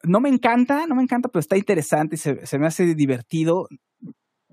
[0.04, 3.68] No me encanta, no me encanta, pero está interesante, se, se me hace divertido.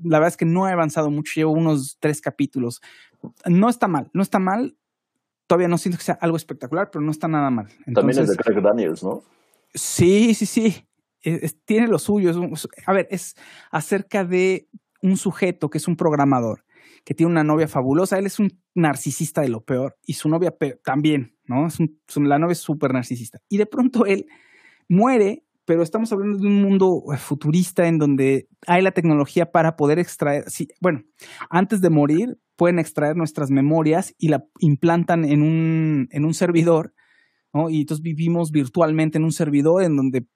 [0.02, 2.80] La verdad es que no he avanzado mucho, llevo unos tres capítulos.
[3.46, 4.76] No está mal, no está mal.
[5.46, 7.68] Todavía no siento que sea algo espectacular, pero no está nada mal.
[7.94, 9.22] También es de Craig Daniels, ¿no?
[9.74, 10.86] Sí, sí, sí
[11.64, 12.32] tiene lo suyo.
[12.86, 13.34] a ver, es
[13.70, 14.68] acerca de
[15.02, 16.64] un sujeto que es un programador,
[17.04, 18.18] que tiene una novia fabulosa.
[18.18, 21.66] Él es un narcisista de lo peor y su novia también, ¿no?
[21.66, 21.78] Es
[22.16, 23.40] la novia es súper narcisista.
[23.48, 24.26] Y de pronto él
[24.88, 29.76] muere, pero estamos hablando de un mundo eh, futurista en donde hay la tecnología para
[29.76, 31.02] poder extraer, sí, bueno,
[31.50, 36.94] antes de morir pueden extraer nuestras memorias y la implantan en un, en un servidor,
[37.52, 37.68] ¿no?
[37.68, 40.26] Y entonces vivimos virtualmente en un servidor en donde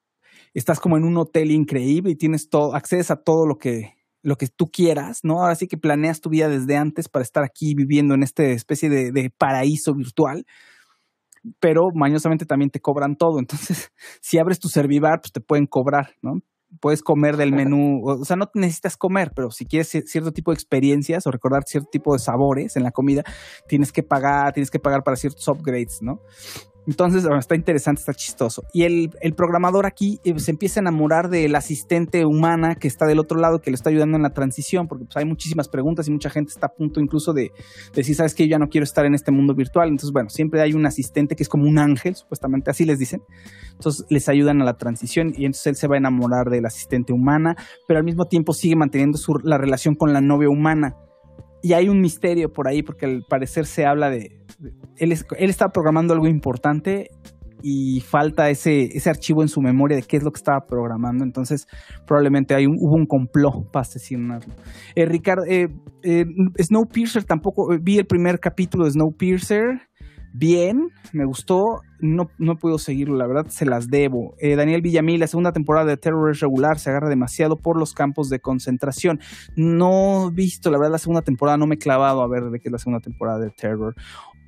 [0.53, 4.37] estás como en un hotel increíble y tienes todo, accedes a todo lo que, lo
[4.37, 5.43] que tú quieras, ¿no?
[5.43, 8.91] Ahora sí que planeas tu vida desde antes para estar aquí viviendo en esta especie
[8.91, 10.45] de, de paraíso virtual,
[11.59, 13.38] pero mañosamente también te cobran todo.
[13.38, 16.41] Entonces, si abres tu Servivar, pues te pueden cobrar, ¿no?
[16.80, 20.55] Puedes comer del menú, o sea, no necesitas comer, pero si quieres cierto tipo de
[20.55, 23.24] experiencias o recordar cierto tipo de sabores en la comida,
[23.66, 26.20] tienes que pagar, tienes que pagar para ciertos upgrades, ¿no?
[26.87, 28.64] Entonces, está interesante, está chistoso.
[28.72, 33.18] Y el, programador aquí eh, se empieza a enamorar del asistente humana que está del
[33.18, 36.11] otro lado, que le está ayudando en la transición, porque pues, hay muchísimas preguntas y
[36.11, 37.53] mucha gente está a punto incluso de,
[37.95, 39.89] decir, sabes que yo ya no quiero estar en este mundo virtual.
[39.89, 43.22] Entonces, bueno, siempre hay un asistente que es como un ángel, supuestamente así les dicen.
[43.72, 47.12] Entonces, les ayudan a la transición y entonces él se va a enamorar del asistente
[47.12, 47.57] humana,
[47.87, 50.97] pero al mismo tiempo sigue manteniendo la relación con la novia humana
[51.62, 54.38] y hay un misterio por ahí, porque al parecer se habla de.
[54.96, 57.11] él, él está programando algo importante
[57.62, 61.24] y falta ese, ese archivo en su memoria de qué es lo que estaba programando.
[61.24, 61.66] Entonces,
[62.06, 64.54] probablemente hay un, hubo un complot para asesinarlo.
[64.94, 65.68] Eh, Ricardo, eh,
[66.02, 66.24] eh,
[66.58, 67.68] Snowpiercer tampoco.
[67.80, 69.89] Vi el primer capítulo de Snowpiercer
[70.33, 74.35] bien, me gustó, no, no puedo seguirlo, la verdad se las debo.
[74.39, 77.95] Eh, Daniel Villamil, la segunda temporada de Terror es regular, se agarra demasiado por los
[77.95, 79.20] campos de concentración.
[79.57, 82.61] No he visto, la verdad, la segunda temporada, no me he clavado a ver de
[82.61, 83.95] qué es la segunda temporada de Terror.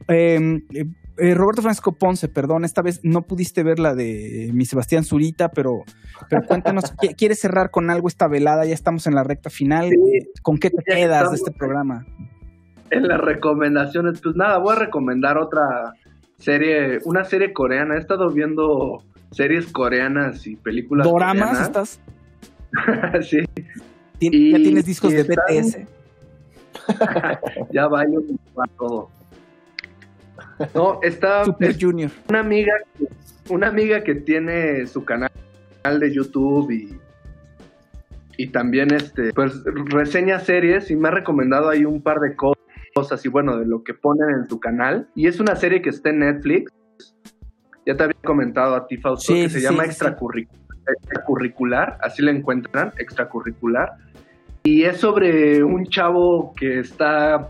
[0.09, 0.87] Em, eh,
[1.19, 5.51] eh, Roberto Francisco Ponce, perdón, esta vez no pudiste ver la de mi Sebastián Zurita,
[5.51, 5.85] pero,
[6.29, 8.65] pero cuéntanos, ¿quieres cerrar con algo esta velada?
[8.65, 9.91] Ya estamos en la recta final.
[10.43, 12.07] ¿Con qué te quedas de este programa?
[12.93, 15.95] En las recomendaciones, pues nada, voy a recomendar otra
[16.39, 17.97] serie, una serie coreana.
[17.97, 22.01] He estado viendo series coreanas y películas ¿Doramas estás?
[23.23, 23.39] sí.
[24.21, 25.79] ¿Ya tienes discos de BTS?
[27.73, 28.19] ya vaya
[28.77, 29.11] todo.
[30.75, 32.11] No, está Super Junior.
[32.29, 32.75] Una amiga,
[33.49, 35.31] una amiga que tiene su canal
[35.99, 36.99] de YouTube y
[38.39, 42.62] y también este pues reseña series y me ha recomendado ahí un par de cosas
[42.95, 45.09] cosas y bueno, de lo que ponen en tu canal.
[45.15, 46.73] Y es una serie que está en Netflix.
[47.87, 53.93] Ya te había comentado a ti, Fausto, que se llama extracurricular, así la encuentran, extracurricular.
[54.63, 57.49] Y es sobre un chavo que está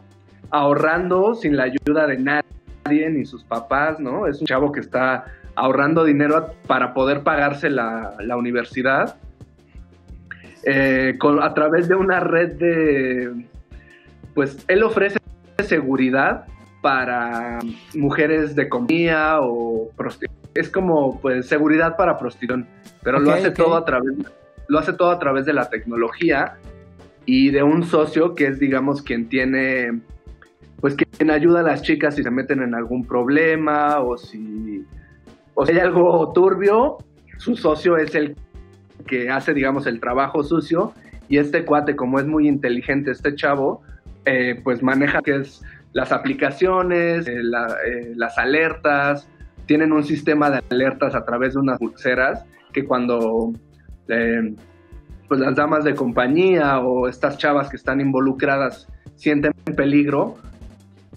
[0.50, 4.26] ahorrando sin la ayuda de nadie, ni sus papás, ¿no?
[4.26, 9.16] Es un chavo que está ahorrando dinero para poder pagarse la, universidad.
[10.64, 13.44] Eh, a través de una red de,
[14.34, 15.18] pues él ofrece
[15.62, 16.46] seguridad
[16.80, 17.60] para
[17.94, 19.90] mujeres de compañía o
[20.54, 22.66] es como pues seguridad para prostitución,
[23.02, 24.16] pero lo hace todo a través
[24.68, 26.56] lo hace todo a través de la tecnología
[27.24, 30.00] y de un socio que es digamos quien tiene
[30.80, 34.84] pues quien ayuda a las chicas si se meten en algún problema o si
[35.54, 36.98] o si hay algo turbio,
[37.38, 38.36] su socio es el
[39.06, 40.92] que hace digamos el trabajo sucio
[41.28, 43.82] y este cuate como es muy inteligente este chavo
[44.24, 45.62] eh, pues maneja que es
[45.92, 49.28] las aplicaciones, eh, eh, las alertas,
[49.66, 53.52] tienen un sistema de alertas a través de unas pulseras que cuando
[55.28, 60.36] pues las damas de compañía o estas chavas que están involucradas sienten peligro,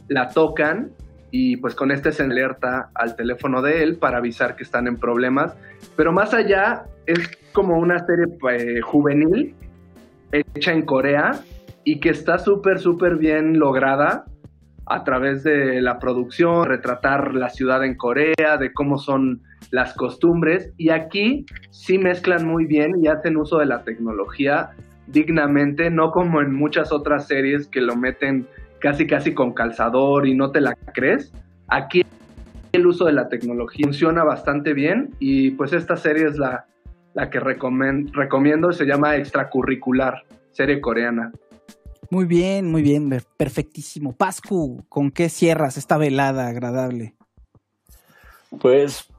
[0.08, 0.92] la tocan
[1.32, 4.98] y pues con este se alerta al teléfono de él para avisar que están en
[4.98, 5.54] problemas.
[5.98, 7.20] Pero más allá es
[7.52, 9.54] como una serie juvenil
[10.32, 11.42] hecha en Corea
[11.86, 14.26] y que está súper, súper bien lograda
[14.88, 20.74] a través de la producción, retratar la ciudad en Corea, de cómo son las costumbres.
[20.78, 24.72] Y aquí sí mezclan muy bien y hacen uso de la tecnología
[25.08, 28.48] dignamente, no como en muchas otras series que lo meten
[28.80, 31.32] casi casi con calzador y no te la crees.
[31.68, 32.04] Aquí
[32.72, 36.66] el uso de la tecnología funciona bastante bien y pues esta serie es la,
[37.14, 41.32] la que recomiendo, se llama Extracurricular, serie coreana.
[42.10, 44.14] Muy bien, muy bien, perfectísimo.
[44.14, 47.16] Pascu, ¿con qué cierras esta velada agradable?
[48.60, 49.10] Pues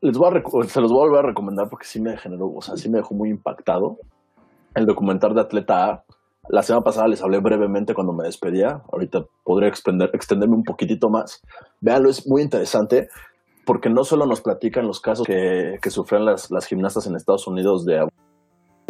[0.00, 2.98] se los voy a volver a recomendar porque sí me generó, o sea, sí me
[2.98, 3.98] dejó muy impactado.
[4.74, 6.04] El documental de Atleta A.
[6.48, 8.82] La semana pasada les hablé brevemente cuando me despedía.
[8.90, 11.40] Ahorita podría extenderme un poquitito más.
[11.80, 13.08] Véanlo, es muy interesante
[13.64, 17.46] porque no solo nos platican los casos que, que sufren las, las gimnastas en Estados
[17.46, 18.04] Unidos de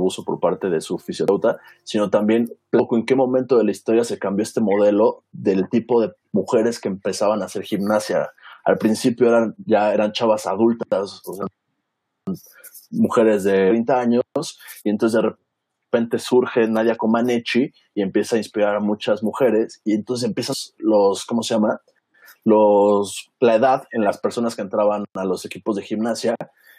[0.03, 4.05] abuso por parte de su fisioterapeuta, sino también poco en qué momento de la historia
[4.05, 8.33] se cambió este modelo del tipo de mujeres que empezaban a hacer gimnasia.
[8.65, 11.23] Al principio eran ya eran chavas adultas,
[12.91, 14.23] mujeres de 30 años,
[14.85, 19.95] y entonces de repente surge Nadia Comaneci y empieza a inspirar a muchas mujeres, y
[19.95, 21.81] entonces empiezan los, ¿cómo se llama?
[22.45, 26.35] Los, la edad en las personas que entraban a los equipos de gimnasia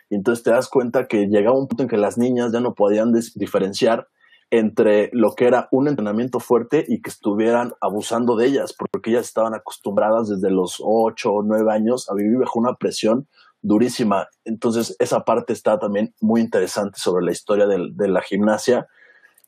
[0.09, 2.73] y entonces te das cuenta que llegaba un punto en que las niñas ya no
[2.73, 4.07] podían diferenciar
[4.51, 9.25] entre lo que era un entrenamiento fuerte y que estuvieran abusando de ellas, porque ellas
[9.25, 13.27] estaban acostumbradas desde los 8 o 9 años a vivir bajo una presión
[13.63, 14.27] durísima.
[14.45, 18.87] Entonces, esa parte está también muy interesante sobre la historia de la gimnasia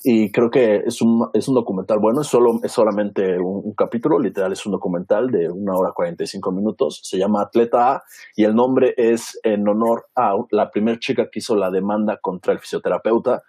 [0.08, 4.20] y creo que es un, es un documental bueno, es, solo, es solamente un, capítulo,
[4.20, 8.03] literal es un documental de una hora 45 minutos, se llama Atleta A
[8.36, 12.53] y el nombre es en honor a la primera chica que hizo la demanda contra
[12.53, 13.41] el fisioterapeuta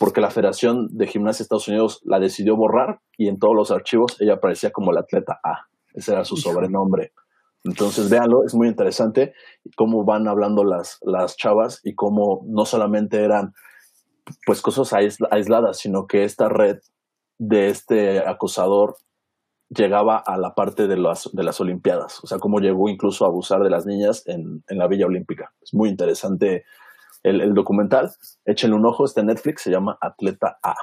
[0.00, 3.70] porque la Federación de Gimnasia de Estados Unidos la decidió borrar y en todos los
[3.70, 7.12] archivos ella aparecía como la atleta A, ese era su sobrenombre.
[7.62, 9.34] Entonces, véanlo, es muy interesante
[9.76, 13.54] cómo van hablando las, las chavas y cómo no solamente eran
[14.46, 16.78] pues cosas aisladas, sino que esta red
[17.38, 18.96] de este acosador
[19.68, 23.28] llegaba a la parte de las, de las Olimpiadas, o sea, cómo llegó incluso a
[23.28, 25.52] abusar de las niñas en, la Villa Olímpica.
[25.62, 26.64] Es muy interesante
[27.22, 28.10] el, documental.
[28.44, 30.74] Échenle un ojo, está en Netflix, se llama Atleta A.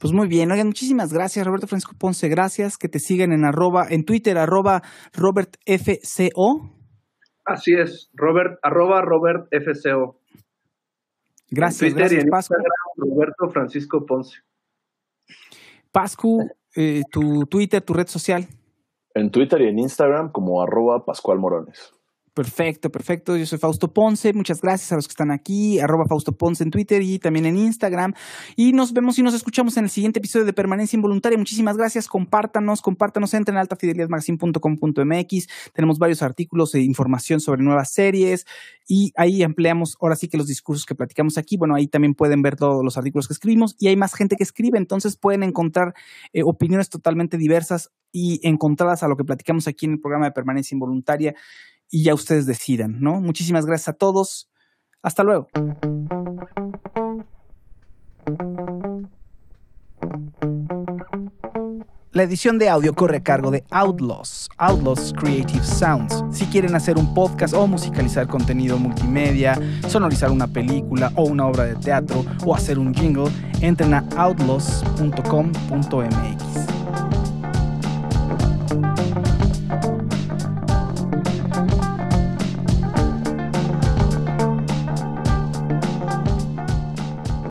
[0.00, 3.86] Pues muy bien, oigan, muchísimas gracias, Roberto Francisco Ponce, gracias, que te sigan en arroba,
[3.90, 6.80] en Twitter, arroba RobertFCO.
[7.44, 10.19] Así es, Robert, arroba RobertFCO.
[11.50, 12.54] Gracias, gracias, Pascu.
[12.96, 14.38] Roberto Francisco Ponce.
[15.90, 18.46] Pascu, eh, tu Twitter, tu red social.
[19.14, 21.92] En Twitter y en Instagram como arroba Pascual Morones.
[22.32, 23.36] Perfecto, perfecto.
[23.36, 24.32] Yo soy Fausto Ponce.
[24.32, 25.80] Muchas gracias a los que están aquí.
[25.80, 28.14] Arroba Fausto Ponce en Twitter y también en Instagram.
[28.54, 31.36] Y nos vemos y nos escuchamos en el siguiente episodio de Permanencia Involuntaria.
[31.36, 32.06] Muchísimas gracias.
[32.06, 33.34] Compártanos, compártanos.
[33.34, 35.46] Entren a altafidelidadmagazine.com.mx.
[35.74, 38.46] Tenemos varios artículos e información sobre nuevas series
[38.86, 41.56] y ahí empleamos ahora sí que los discursos que platicamos aquí.
[41.56, 44.44] Bueno, ahí también pueden ver todos los artículos que escribimos y hay más gente que
[44.44, 44.78] escribe.
[44.78, 45.94] Entonces pueden encontrar
[46.32, 50.32] eh, opiniones totalmente diversas y encontradas a lo que platicamos aquí en el programa de
[50.32, 51.34] Permanencia Involuntaria
[51.90, 53.20] y ya ustedes decidan, ¿no?
[53.20, 54.48] Muchísimas gracias a todos.
[55.02, 55.48] Hasta luego.
[62.12, 66.24] La edición de audio corre a cargo de Outlaws, Outlaws Creative Sounds.
[66.32, 71.64] Si quieren hacer un podcast o musicalizar contenido multimedia, sonorizar una película o una obra
[71.64, 73.30] de teatro o hacer un jingle,
[73.62, 76.69] entren a outlaws.com.mx.